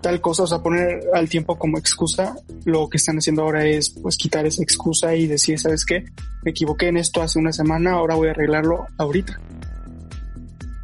tal 0.00 0.18
cosa, 0.22 0.44
o 0.44 0.46
sea, 0.46 0.62
poner 0.62 1.02
al 1.12 1.28
tiempo 1.28 1.58
como 1.58 1.76
excusa, 1.76 2.34
lo 2.64 2.88
que 2.88 2.96
están 2.96 3.18
haciendo 3.18 3.42
ahora 3.42 3.66
es 3.66 3.90
pues 3.90 4.16
quitar 4.16 4.46
esa 4.46 4.62
excusa 4.62 5.14
y 5.14 5.26
decir, 5.26 5.60
¿sabes 5.60 5.84
qué? 5.84 6.06
Me 6.42 6.52
equivoqué 6.52 6.88
en 6.88 6.96
esto 6.96 7.20
hace 7.20 7.38
una 7.38 7.52
semana, 7.52 7.92
ahora 7.92 8.14
voy 8.14 8.28
a 8.28 8.30
arreglarlo 8.30 8.86
ahorita. 8.96 9.38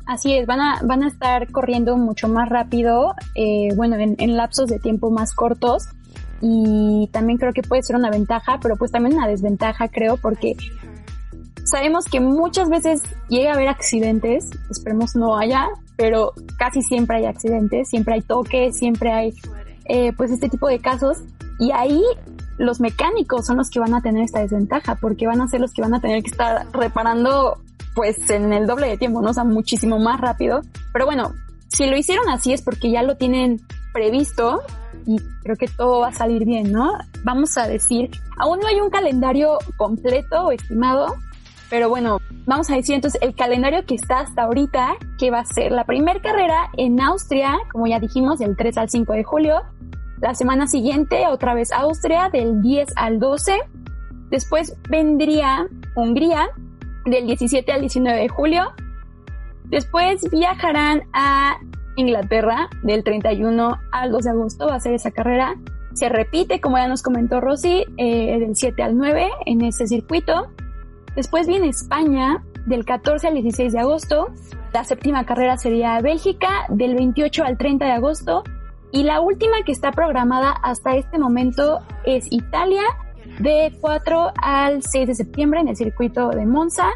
Así 0.06 0.34
es, 0.34 0.46
van 0.46 0.60
a, 0.60 0.80
van 0.84 1.02
a 1.02 1.08
estar 1.08 1.50
corriendo 1.50 1.96
mucho 1.96 2.28
más 2.28 2.48
rápido, 2.48 3.14
eh, 3.34 3.68
bueno, 3.74 3.96
en, 3.96 4.14
en, 4.18 4.36
lapsos 4.36 4.68
de 4.68 4.78
tiempo 4.78 5.10
más 5.10 5.34
cortos. 5.34 5.88
Y 6.40 7.08
también 7.12 7.38
creo 7.38 7.52
que 7.52 7.62
puede 7.62 7.82
ser 7.82 7.96
una 7.96 8.10
ventaja, 8.10 8.58
pero 8.62 8.76
pues 8.76 8.92
también 8.92 9.16
una 9.16 9.26
desventaja 9.26 9.88
creo 9.88 10.16
porque 10.16 10.54
sabemos 11.66 12.04
que 12.04 12.20
muchas 12.20 12.68
veces 12.68 13.02
llega 13.28 13.50
a 13.50 13.54
haber 13.54 13.68
accidentes, 13.68 14.48
esperemos 14.70 15.16
no 15.16 15.36
haya, 15.36 15.66
pero 15.96 16.32
casi 16.58 16.82
siempre 16.82 17.18
hay 17.18 17.24
accidentes, 17.24 17.88
siempre 17.88 18.14
hay 18.14 18.22
toques, 18.22 18.78
siempre 18.78 19.12
hay 19.12 19.34
eh, 19.86 20.12
pues 20.16 20.30
este 20.30 20.48
tipo 20.48 20.68
de 20.68 20.78
casos. 20.78 21.18
Y 21.58 21.72
ahí 21.72 22.02
los 22.58 22.80
mecánicos 22.80 23.46
son 23.46 23.56
los 23.56 23.70
que 23.70 23.80
van 23.80 23.94
a 23.94 24.02
tener 24.02 24.22
esta 24.22 24.40
desventaja 24.40 24.96
porque 24.96 25.26
van 25.26 25.40
a 25.40 25.48
ser 25.48 25.60
los 25.60 25.72
que 25.72 25.82
van 25.82 25.94
a 25.94 26.00
tener 26.00 26.22
que 26.22 26.30
estar 26.30 26.66
reparando 26.72 27.58
pues 27.96 28.28
en 28.28 28.52
el 28.52 28.66
doble 28.66 28.88
de 28.88 28.98
tiempo, 28.98 29.22
¿no? 29.22 29.30
O 29.30 29.35
sea, 29.35 29.42
muchísimo 29.42 29.98
más 29.98 30.20
rápido. 30.20 30.61
Pero 30.92 31.06
bueno, 31.06 31.32
si 31.68 31.87
lo 31.87 31.96
hicieron 31.96 32.28
así 32.28 32.52
es 32.52 32.62
porque 32.62 32.90
ya 32.90 33.02
lo 33.02 33.16
tienen 33.16 33.59
previsto 33.92 34.62
y 35.06 35.16
creo 35.42 35.56
que 35.56 35.66
todo 35.66 36.00
va 36.00 36.09
a 36.09 36.12
salir 36.12 36.44
bien, 36.44 36.70
¿no? 36.70 36.92
Vamos 37.24 37.56
a 37.56 37.66
decir, 37.66 38.11
aún 38.38 38.61
no 38.61 38.68
hay 38.68 38.80
un 38.80 38.90
calendario 38.90 39.59
completo 39.76 40.44
o 40.44 40.52
estimado, 40.52 41.16
Pero 41.68 41.88
bueno, 41.88 42.20
vamos 42.44 42.70
a 42.70 42.76
decir 42.76 42.94
entonces 42.94 43.20
el 43.22 43.35
calendario 43.35 43.85
que 43.87 43.96
está 43.96 44.20
hasta 44.20 44.42
ahorita, 44.42 44.94
que 45.18 45.32
va 45.32 45.40
a 45.40 45.44
ser 45.44 45.72
la 45.72 45.85
primera 45.85 46.20
carrera 46.20 46.70
en 46.76 47.00
Austria, 47.00 47.59
como 47.72 47.88
ya 47.88 47.98
dijimos, 47.98 48.38
del 48.38 48.56
3 48.56 48.78
al 48.78 48.88
5 48.88 49.12
de 49.14 49.24
julio. 49.24 49.62
La 50.20 50.35
semana 50.35 50.68
siguiente, 50.68 51.26
otra 51.26 51.54
vez 51.54 51.72
Austria, 51.72 52.28
del 52.32 52.62
10 52.62 52.88
al 52.94 53.18
12. 53.18 53.59
Después 54.30 54.76
vendría 54.88 55.66
Hungría, 55.96 56.50
del 57.06 57.26
17 57.26 57.72
al 57.72 57.80
19 57.80 58.20
de 58.20 58.28
julio. 58.28 58.72
Después 59.64 60.28
viajarán 60.30 61.04
a 61.12 61.58
Inglaterra, 61.96 62.68
del 62.82 63.02
31 63.02 63.78
al 63.90 64.12
2 64.12 64.24
de 64.24 64.30
agosto, 64.30 64.66
va 64.66 64.74
a 64.74 64.80
ser 64.80 64.94
esa 64.94 65.10
carrera. 65.10 65.56
Se 65.94 66.08
repite, 66.08 66.60
como 66.60 66.76
ya 66.76 66.88
nos 66.88 67.02
comentó 67.02 67.40
Rosy, 67.40 67.84
eh, 67.96 68.38
del 68.38 68.54
7 68.54 68.82
al 68.82 68.96
9 68.96 69.28
en 69.46 69.62
ese 69.62 69.86
circuito. 69.86 70.48
Después 71.14 71.46
viene 71.46 71.68
España, 71.68 72.44
del 72.66 72.84
14 72.84 73.28
al 73.28 73.34
16 73.34 73.72
de 73.72 73.78
agosto. 73.78 74.28
La 74.72 74.84
séptima 74.84 75.24
carrera 75.24 75.56
sería 75.56 76.00
Bélgica, 76.00 76.66
del 76.68 76.94
28 76.94 77.44
al 77.44 77.56
30 77.56 77.86
de 77.86 77.92
agosto. 77.92 78.44
Y 78.92 79.04
la 79.04 79.20
última 79.20 79.62
que 79.64 79.72
está 79.72 79.92
programada 79.92 80.50
hasta 80.50 80.96
este 80.96 81.18
momento 81.18 81.80
es 82.04 82.30
Italia, 82.30 82.82
de 83.38 83.72
4 83.81 84.33
al 84.40 84.83
6 84.83 85.07
de 85.09 85.14
septiembre 85.14 85.61
en 85.61 85.68
el 85.68 85.77
circuito 85.77 86.31
de 86.31 86.46
Monza. 86.46 86.88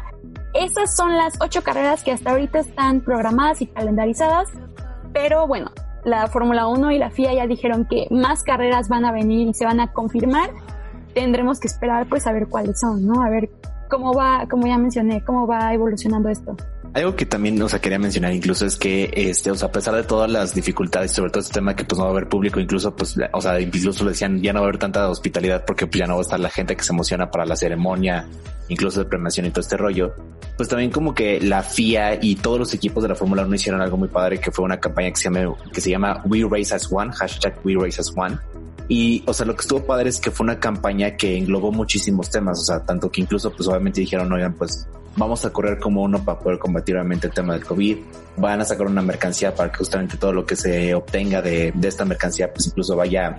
Esas 0.53 0.95
son 0.95 1.15
las 1.15 1.39
ocho 1.39 1.63
carreras 1.63 2.03
que 2.03 2.11
hasta 2.11 2.31
ahorita 2.31 2.59
están 2.59 3.01
programadas 3.01 3.61
y 3.61 3.67
calendarizadas. 3.67 4.49
Pero 5.13 5.47
bueno, 5.47 5.71
la 6.03 6.27
Fórmula 6.27 6.67
1 6.67 6.91
y 6.91 6.97
la 6.97 7.09
FIA 7.09 7.33
ya 7.33 7.47
dijeron 7.47 7.85
que 7.85 8.07
más 8.09 8.43
carreras 8.43 8.89
van 8.89 9.05
a 9.05 9.11
venir 9.11 9.47
y 9.47 9.53
se 9.53 9.65
van 9.65 9.79
a 9.79 9.91
confirmar. 9.91 10.49
Tendremos 11.13 11.59
que 11.59 11.67
esperar 11.67 12.07
pues 12.07 12.27
a 12.27 12.31
ver 12.31 12.47
cuáles 12.47 12.79
son, 12.79 13.05
¿no? 13.05 13.21
A 13.21 13.29
ver 13.29 13.49
cómo 13.89 14.13
va, 14.13 14.47
como 14.49 14.67
ya 14.67 14.77
mencioné, 14.77 15.23
cómo 15.23 15.45
va 15.45 15.73
evolucionando 15.73 16.29
esto. 16.29 16.55
Algo 16.93 17.15
que 17.15 17.25
también, 17.25 17.61
o 17.61 17.67
quería 17.67 17.99
mencionar 17.99 18.33
incluso 18.33 18.65
es 18.65 18.75
que, 18.75 19.11
este, 19.15 19.49
o 19.49 19.55
sea, 19.55 19.69
a 19.69 19.71
pesar 19.71 19.95
de 19.95 20.03
todas 20.03 20.29
las 20.29 20.53
dificultades, 20.53 21.11
sobre 21.11 21.31
todo 21.31 21.39
este 21.39 21.53
tema 21.53 21.73
que 21.75 21.85
pues 21.85 21.97
no 21.97 22.03
va 22.03 22.09
a 22.09 22.13
haber 22.13 22.27
público, 22.27 22.59
incluso 22.59 22.93
pues, 22.95 23.15
o 23.31 23.41
sea, 23.41 23.61
incluso 23.61 24.03
le 24.03 24.11
decían, 24.11 24.41
ya 24.41 24.51
no 24.51 24.59
va 24.59 24.65
a 24.65 24.69
haber 24.69 24.79
tanta 24.79 25.09
hospitalidad 25.09 25.63
porque 25.65 25.87
pues 25.87 25.99
ya 25.99 26.07
no 26.07 26.15
va 26.15 26.19
a 26.19 26.23
estar 26.23 26.39
la 26.39 26.49
gente 26.49 26.75
que 26.75 26.83
se 26.83 26.91
emociona 26.91 27.31
para 27.31 27.45
la 27.45 27.55
ceremonia, 27.55 28.27
incluso 28.67 28.99
de 28.99 29.05
premiación 29.05 29.45
y 29.45 29.51
todo 29.51 29.61
este 29.61 29.77
rollo. 29.77 30.13
Pues 30.57 30.67
también 30.67 30.91
como 30.91 31.15
que 31.15 31.39
la 31.39 31.63
FIA 31.63 32.19
y 32.21 32.35
todos 32.35 32.59
los 32.59 32.73
equipos 32.73 33.03
de 33.03 33.09
la 33.09 33.15
Fórmula 33.15 33.45
1 33.45 33.55
hicieron 33.55 33.81
algo 33.81 33.95
muy 33.95 34.09
padre 34.09 34.39
que 34.39 34.51
fue 34.51 34.65
una 34.65 34.79
campaña 34.79 35.11
que 35.11 35.17
se 35.17 35.23
llama, 35.23 35.55
que 35.71 35.79
se 35.79 35.89
llama 35.89 36.21
We 36.25 36.45
Race 36.49 36.75
as 36.75 36.91
One, 36.91 37.13
hashtag 37.13 37.55
We 37.63 37.75
Race 37.75 38.01
as 38.01 38.11
One 38.15 38.37
y, 38.89 39.23
o 39.25 39.33
sea, 39.33 39.45
lo 39.45 39.55
que 39.55 39.61
estuvo 39.61 39.85
padre 39.85 40.09
es 40.09 40.19
que 40.19 40.31
fue 40.31 40.43
una 40.43 40.59
campaña 40.59 41.15
que 41.15 41.37
englobó 41.37 41.71
muchísimos 41.71 42.29
temas, 42.29 42.59
o 42.59 42.63
sea, 42.63 42.85
tanto 42.85 43.09
que 43.09 43.21
incluso, 43.21 43.49
pues 43.49 43.69
obviamente 43.69 44.01
dijeron, 44.01 44.29
oigan, 44.33 44.53
pues 44.53 44.85
vamos 45.15 45.43
a 45.45 45.51
correr 45.51 45.79
como 45.79 46.03
uno 46.03 46.23
para 46.23 46.39
poder 46.39 46.59
combatir 46.59 46.95
obviamente 46.95 47.27
el 47.27 47.33
tema 47.33 47.53
del 47.53 47.65
COVID. 47.65 47.97
Van 48.37 48.61
a 48.61 48.65
sacar 48.65 48.87
una 48.87 49.01
mercancía 49.01 49.53
para 49.53 49.71
que 49.71 49.77
justamente 49.77 50.17
todo 50.17 50.33
lo 50.33 50.45
que 50.45 50.55
se 50.55 50.93
obtenga 50.93 51.41
de, 51.41 51.71
de 51.73 51.87
esta 51.87 52.05
mercancía, 52.05 52.51
pues 52.51 52.67
incluso 52.67 52.95
vaya 52.95 53.37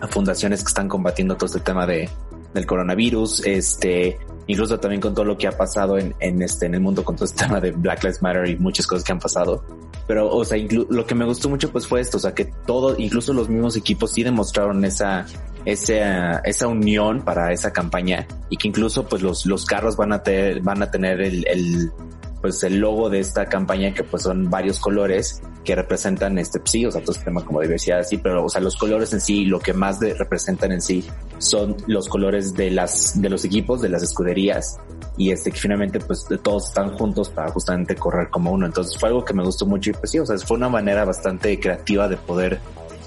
a 0.00 0.06
fundaciones 0.08 0.62
que 0.62 0.68
están 0.68 0.88
combatiendo 0.88 1.36
todo 1.36 1.46
este 1.46 1.60
tema 1.60 1.86
de, 1.86 2.08
del 2.54 2.66
coronavirus. 2.66 3.44
Este, 3.46 4.18
incluso 4.48 4.80
también 4.80 5.00
con 5.00 5.14
todo 5.14 5.24
lo 5.24 5.38
que 5.38 5.46
ha 5.46 5.56
pasado 5.56 5.96
en, 5.98 6.14
en 6.18 6.42
este, 6.42 6.66
en 6.66 6.74
el 6.74 6.80
mundo 6.80 7.04
con 7.04 7.14
todo 7.14 7.26
este 7.26 7.44
tema 7.44 7.60
de 7.60 7.70
Black 7.70 8.02
Lives 8.02 8.20
Matter 8.20 8.48
y 8.48 8.56
muchas 8.56 8.86
cosas 8.86 9.04
que 9.04 9.12
han 9.12 9.20
pasado. 9.20 9.64
Pero, 10.06 10.28
o 10.28 10.44
sea, 10.44 10.58
lo 10.88 11.06
que 11.06 11.14
me 11.14 11.24
gustó 11.24 11.48
mucho 11.48 11.70
pues 11.70 11.86
fue 11.86 12.00
esto, 12.00 12.16
o 12.16 12.20
sea, 12.20 12.34
que 12.34 12.46
todo, 12.66 12.96
incluso 12.98 13.32
los 13.32 13.48
mismos 13.48 13.76
equipos 13.76 14.12
sí 14.12 14.24
demostraron 14.24 14.84
esa, 14.84 15.26
esa, 15.66 16.38
esa 16.38 16.66
unión 16.66 17.22
para 17.22 17.52
esa 17.52 17.72
campaña 17.72 18.26
y 18.48 18.56
que 18.56 18.68
incluso 18.68 19.06
pues 19.06 19.22
los, 19.22 19.44
los 19.44 19.66
carros 19.66 19.96
van 19.96 20.12
a 20.14 20.22
tener, 20.22 20.62
van 20.62 20.82
a 20.82 20.90
tener 20.90 21.20
el, 21.20 21.46
el 21.46 21.92
pues 22.40 22.62
el 22.62 22.78
logo 22.78 23.10
de 23.10 23.18
esta 23.20 23.46
campaña 23.46 23.92
que 23.92 24.04
pues 24.04 24.22
son 24.22 24.48
varios 24.48 24.78
colores 24.78 25.42
que 25.68 25.74
representan 25.74 26.38
este 26.38 26.60
pues, 26.60 26.70
sí, 26.70 26.86
o 26.86 26.90
sea, 26.90 27.02
todo 27.02 27.12
este 27.12 27.26
tema 27.26 27.44
como 27.44 27.60
diversidad 27.60 27.98
así, 27.98 28.16
pero 28.16 28.42
o 28.42 28.48
sea, 28.48 28.58
los 28.62 28.74
colores 28.74 29.12
en 29.12 29.20
sí, 29.20 29.44
lo 29.44 29.60
que 29.60 29.74
más 29.74 30.00
representan 30.00 30.72
en 30.72 30.80
sí 30.80 31.06
son 31.36 31.76
los 31.86 32.08
colores 32.08 32.54
de 32.54 32.70
las 32.70 33.20
de 33.20 33.28
los 33.28 33.44
equipos, 33.44 33.82
de 33.82 33.90
las 33.90 34.02
escuderías 34.02 34.78
y 35.18 35.30
este 35.30 35.50
que 35.50 35.58
finalmente 35.58 36.00
pues 36.00 36.24
todos 36.42 36.68
están 36.68 36.96
juntos 36.96 37.28
para 37.28 37.50
justamente 37.50 37.94
correr 37.96 38.30
como 38.30 38.50
uno. 38.50 38.64
Entonces 38.64 38.98
fue 38.98 39.10
algo 39.10 39.22
que 39.26 39.34
me 39.34 39.44
gustó 39.44 39.66
mucho 39.66 39.90
y 39.90 39.92
pues 39.92 40.10
sí, 40.10 40.18
o 40.18 40.24
sea, 40.24 40.38
fue 40.38 40.56
una 40.56 40.70
manera 40.70 41.04
bastante 41.04 41.60
creativa 41.60 42.08
de 42.08 42.16
poder 42.16 42.60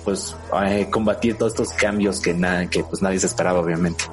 pues 0.04 0.36
eh, 0.64 0.88
combatir 0.92 1.40
todos 1.40 1.54
estos 1.54 1.74
cambios 1.74 2.22
que 2.22 2.36
nada 2.36 2.70
que 2.70 2.84
pues 2.84 3.02
nadie 3.02 3.18
se 3.18 3.26
esperaba 3.26 3.60
obviamente. 3.60 4.04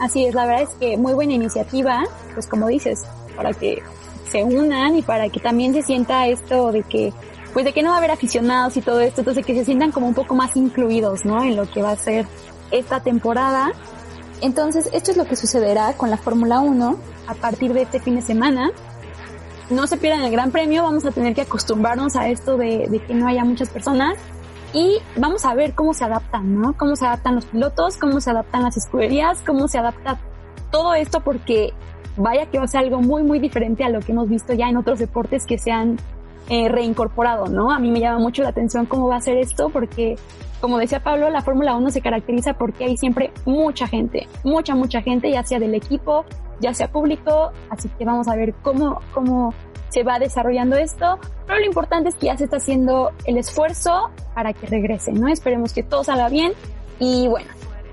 Así 0.00 0.24
es, 0.24 0.34
la 0.34 0.46
verdad 0.46 0.62
es 0.62 0.74
que 0.80 0.96
muy 0.96 1.12
buena 1.12 1.34
iniciativa, 1.34 2.06
pues 2.32 2.46
como 2.46 2.68
dices, 2.68 3.02
para 3.36 3.52
que 3.52 3.82
se 4.28 4.44
unan 4.44 4.96
y 4.96 5.02
para 5.02 5.28
que 5.28 5.40
también 5.40 5.74
se 5.74 5.82
sienta 5.82 6.26
esto 6.26 6.72
de 6.72 6.82
que, 6.82 7.12
pues 7.52 7.64
de 7.64 7.72
que 7.72 7.82
no 7.82 7.90
va 7.90 7.96
a 7.96 7.98
haber 7.98 8.10
aficionados 8.10 8.76
y 8.76 8.82
todo 8.82 9.00
esto, 9.00 9.22
entonces 9.22 9.44
que 9.44 9.54
se 9.54 9.64
sientan 9.64 9.92
como 9.92 10.06
un 10.06 10.14
poco 10.14 10.34
más 10.34 10.56
incluidos, 10.56 11.24
¿no? 11.24 11.42
En 11.42 11.56
lo 11.56 11.70
que 11.70 11.82
va 11.82 11.92
a 11.92 11.96
ser 11.96 12.26
esta 12.70 13.00
temporada. 13.00 13.72
Entonces, 14.40 14.88
esto 14.92 15.10
es 15.10 15.16
lo 15.16 15.24
que 15.24 15.34
sucederá 15.34 15.94
con 15.94 16.10
la 16.10 16.16
Fórmula 16.16 16.60
1 16.60 16.96
a 17.26 17.34
partir 17.34 17.72
de 17.72 17.82
este 17.82 17.98
fin 17.98 18.14
de 18.14 18.22
semana. 18.22 18.70
No 19.70 19.86
se 19.86 19.96
pierdan 19.96 20.22
el 20.22 20.30
Gran 20.30 20.50
Premio, 20.50 20.84
vamos 20.84 21.04
a 21.04 21.10
tener 21.10 21.34
que 21.34 21.42
acostumbrarnos 21.42 22.16
a 22.16 22.28
esto 22.28 22.56
de, 22.56 22.86
de 22.88 23.02
que 23.04 23.14
no 23.14 23.26
haya 23.26 23.44
muchas 23.44 23.68
personas 23.68 24.16
y 24.72 24.98
vamos 25.16 25.44
a 25.44 25.54
ver 25.54 25.74
cómo 25.74 25.94
se 25.94 26.04
adaptan, 26.04 26.60
¿no? 26.60 26.76
Cómo 26.76 26.94
se 26.94 27.06
adaptan 27.06 27.34
los 27.34 27.46
pilotos, 27.46 27.96
cómo 27.96 28.20
se 28.20 28.30
adaptan 28.30 28.62
las 28.62 28.76
escuderías, 28.76 29.42
cómo 29.46 29.66
se 29.68 29.78
adapta 29.78 30.18
todo 30.70 30.94
esto 30.94 31.20
porque 31.20 31.72
vaya 32.18 32.46
que 32.46 32.66
ser 32.68 32.80
algo 32.80 33.00
muy, 33.00 33.22
muy 33.22 33.38
diferente 33.38 33.84
a 33.84 33.88
lo 33.88 34.00
que 34.00 34.12
hemos 34.12 34.28
visto 34.28 34.52
ya 34.52 34.68
en 34.68 34.76
otros 34.76 34.98
deportes 34.98 35.46
que 35.46 35.56
se 35.58 35.70
han 35.70 35.96
eh, 36.48 36.68
reincorporado, 36.68 37.46
¿no? 37.46 37.70
A 37.70 37.78
mí 37.78 37.90
me 37.90 38.00
llama 38.00 38.18
mucho 38.18 38.42
la 38.42 38.50
atención 38.50 38.86
cómo 38.86 39.08
va 39.08 39.16
a 39.16 39.20
ser 39.20 39.38
esto 39.38 39.68
porque, 39.68 40.16
como 40.60 40.78
decía 40.78 41.02
Pablo, 41.02 41.30
la 41.30 41.42
Fórmula 41.42 41.76
1 41.76 41.90
se 41.90 42.00
caracteriza 42.00 42.54
porque 42.54 42.84
hay 42.84 42.96
siempre 42.96 43.32
mucha 43.44 43.86
gente, 43.86 44.26
mucha, 44.44 44.74
mucha 44.74 45.00
gente, 45.02 45.30
ya 45.30 45.42
sea 45.42 45.58
del 45.58 45.74
equipo, 45.74 46.24
ya 46.60 46.74
sea 46.74 46.90
público, 46.90 47.52
así 47.70 47.88
que 47.98 48.04
vamos 48.04 48.28
a 48.28 48.34
ver 48.34 48.54
cómo, 48.62 49.00
cómo 49.14 49.54
se 49.90 50.02
va 50.02 50.18
desarrollando 50.18 50.76
esto, 50.76 51.18
pero 51.46 51.60
lo 51.60 51.66
importante 51.66 52.08
es 52.08 52.14
que 52.16 52.26
ya 52.26 52.36
se 52.36 52.44
está 52.44 52.56
haciendo 52.56 53.12
el 53.24 53.38
esfuerzo 53.38 54.10
para 54.34 54.52
que 54.52 54.66
regrese, 54.66 55.12
¿no? 55.12 55.28
Esperemos 55.28 55.72
que 55.72 55.82
todo 55.82 56.02
salga 56.02 56.28
bien 56.28 56.52
y 56.98 57.28
bueno, 57.28 57.48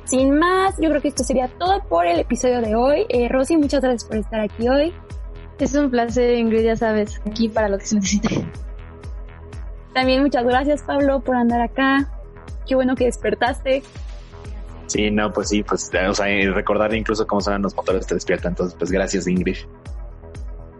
sin 0.05 0.37
más, 0.37 0.75
yo 0.79 0.89
creo 0.89 1.01
que 1.01 1.07
esto 1.09 1.23
sería 1.23 1.47
todo 1.47 1.83
por 1.89 2.05
el 2.05 2.19
episodio 2.19 2.61
de 2.61 2.75
hoy. 2.75 3.05
Eh, 3.09 3.27
Rosy, 3.27 3.57
muchas 3.57 3.81
gracias 3.81 4.05
por 4.05 4.17
estar 4.17 4.39
aquí 4.39 4.69
hoy. 4.69 4.93
Es 5.59 5.73
un 5.75 5.89
placer, 5.89 6.37
Ingrid, 6.37 6.63
ya 6.63 6.75
sabes, 6.75 7.21
aquí 7.25 7.49
para 7.49 7.69
lo 7.69 7.77
que 7.77 7.85
se 7.85 7.95
necesite. 7.95 8.45
También 9.93 10.21
muchas 10.21 10.43
gracias, 10.43 10.83
Pablo, 10.83 11.21
por 11.21 11.35
andar 11.35 11.61
acá. 11.61 12.11
Qué 12.67 12.75
bueno 12.75 12.95
que 12.95 13.05
despertaste. 13.05 13.81
Sí, 14.87 15.09
no, 15.09 15.31
pues 15.31 15.49
sí, 15.49 15.63
pues, 15.63 15.89
o 16.07 16.13
sea, 16.13 16.25
recordar 16.53 16.93
incluso 16.93 17.25
cómo 17.25 17.41
suenan 17.41 17.61
los 17.61 17.75
motores 17.75 18.05
te 18.05 18.13
despierta. 18.13 18.49
Entonces, 18.49 18.75
pues 18.77 18.91
gracias, 18.91 19.27
Ingrid. 19.27 19.57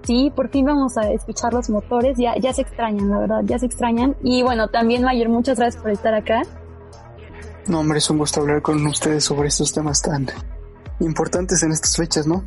Sí, 0.04 0.32
por 0.36 0.50
fin 0.50 0.66
vamos 0.66 0.98
a 0.98 1.10
escuchar 1.12 1.54
los 1.54 1.70
motores. 1.70 2.18
Ya, 2.18 2.36
ya 2.38 2.54
se 2.54 2.62
extrañan, 2.62 3.10
la 3.10 3.20
verdad, 3.20 3.42
ya 3.44 3.58
se 3.58 3.66
extrañan. 3.66 4.16
Y 4.22 4.44
bueno, 4.44 4.68
también 4.68 5.04
Mayer, 5.04 5.30
muchas 5.30 5.58
gracias 5.58 5.82
por 5.82 5.92
estar 5.92 6.14
acá. 6.14 6.44
No, 7.68 7.80
hombre, 7.80 7.98
es 7.98 8.10
un 8.10 8.18
gusto 8.18 8.42
hablar 8.42 8.62
con 8.62 8.86
ustedes 8.86 9.24
sobre 9.24 9.48
estos 9.48 9.74
temas 9.74 10.02
tan 10.02 10.28
importantes 11.00 11.64
en 11.64 11.72
estas 11.72 11.96
fechas, 11.98 12.28
¿no? 12.28 12.44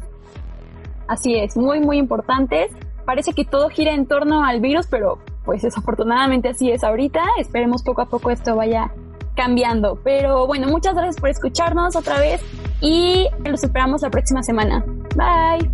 Así 1.09 1.35
es, 1.35 1.57
muy, 1.57 1.81
muy 1.81 1.99
importantes. 1.99 2.71
Parece 3.05 3.33
que 3.33 3.45
todo 3.45 3.69
gira 3.71 3.95
en 3.95 4.07
torno 4.07 4.45
al 4.45 4.61
virus, 4.61 4.87
pero 4.87 5.19
pues 5.45 5.63
desafortunadamente 5.63 6.51
así 6.51 6.71
es 6.71 6.85
ahorita. 6.85 7.23
Esperemos 7.39 7.83
poco 7.83 8.03
a 8.03 8.07
poco 8.07 8.31
esto 8.31 8.55
vaya 8.55 8.93
cambiando. 9.35 9.99
Pero 10.05 10.47
bueno, 10.47 10.69
muchas 10.69 10.95
gracias 10.95 11.17
por 11.17 11.31
escucharnos 11.31 11.97
otra 11.97 12.21
vez 12.21 12.43
y 12.81 13.27
los 13.45 13.65
esperamos 13.65 14.03
la 14.03 14.11
próxima 14.11 14.43
semana. 14.43 14.85
Bye. 15.17 15.71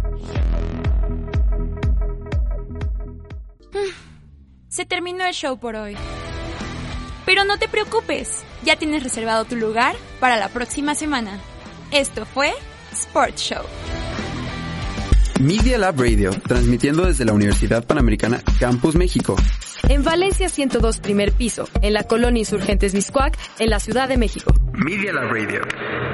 Se 4.68 4.84
terminó 4.84 5.24
el 5.24 5.32
show 5.34 5.59
por 5.59 5.76
hoy. 5.76 5.97
Pero 7.26 7.45
no 7.45 7.59
te 7.59 7.68
preocupes, 7.68 8.45
ya 8.64 8.76
tienes 8.76 9.02
reservado 9.02 9.44
tu 9.44 9.56
lugar 9.56 9.94
para 10.20 10.36
la 10.36 10.48
próxima 10.48 10.94
semana. 10.94 11.38
Esto 11.90 12.26
fue 12.26 12.52
Sports 12.92 13.42
Show. 13.42 13.62
Media 15.40 15.78
Lab 15.78 16.00
Radio, 16.00 16.30
transmitiendo 16.46 17.06
desde 17.06 17.24
la 17.24 17.32
Universidad 17.32 17.84
Panamericana 17.84 18.42
Campus 18.58 18.94
México. 18.94 19.36
En 19.88 20.02
Valencia 20.02 20.48
102 20.48 21.00
primer 21.00 21.32
piso, 21.32 21.68
en 21.82 21.92
la 21.92 22.04
colonia 22.04 22.40
Insurgentes 22.40 22.94
Miscuac, 22.94 23.36
en 23.58 23.70
la 23.70 23.80
Ciudad 23.80 24.08
de 24.08 24.16
México. 24.16 24.54
Media 24.72 25.12
Lab 25.12 25.30
Radio. 25.30 26.13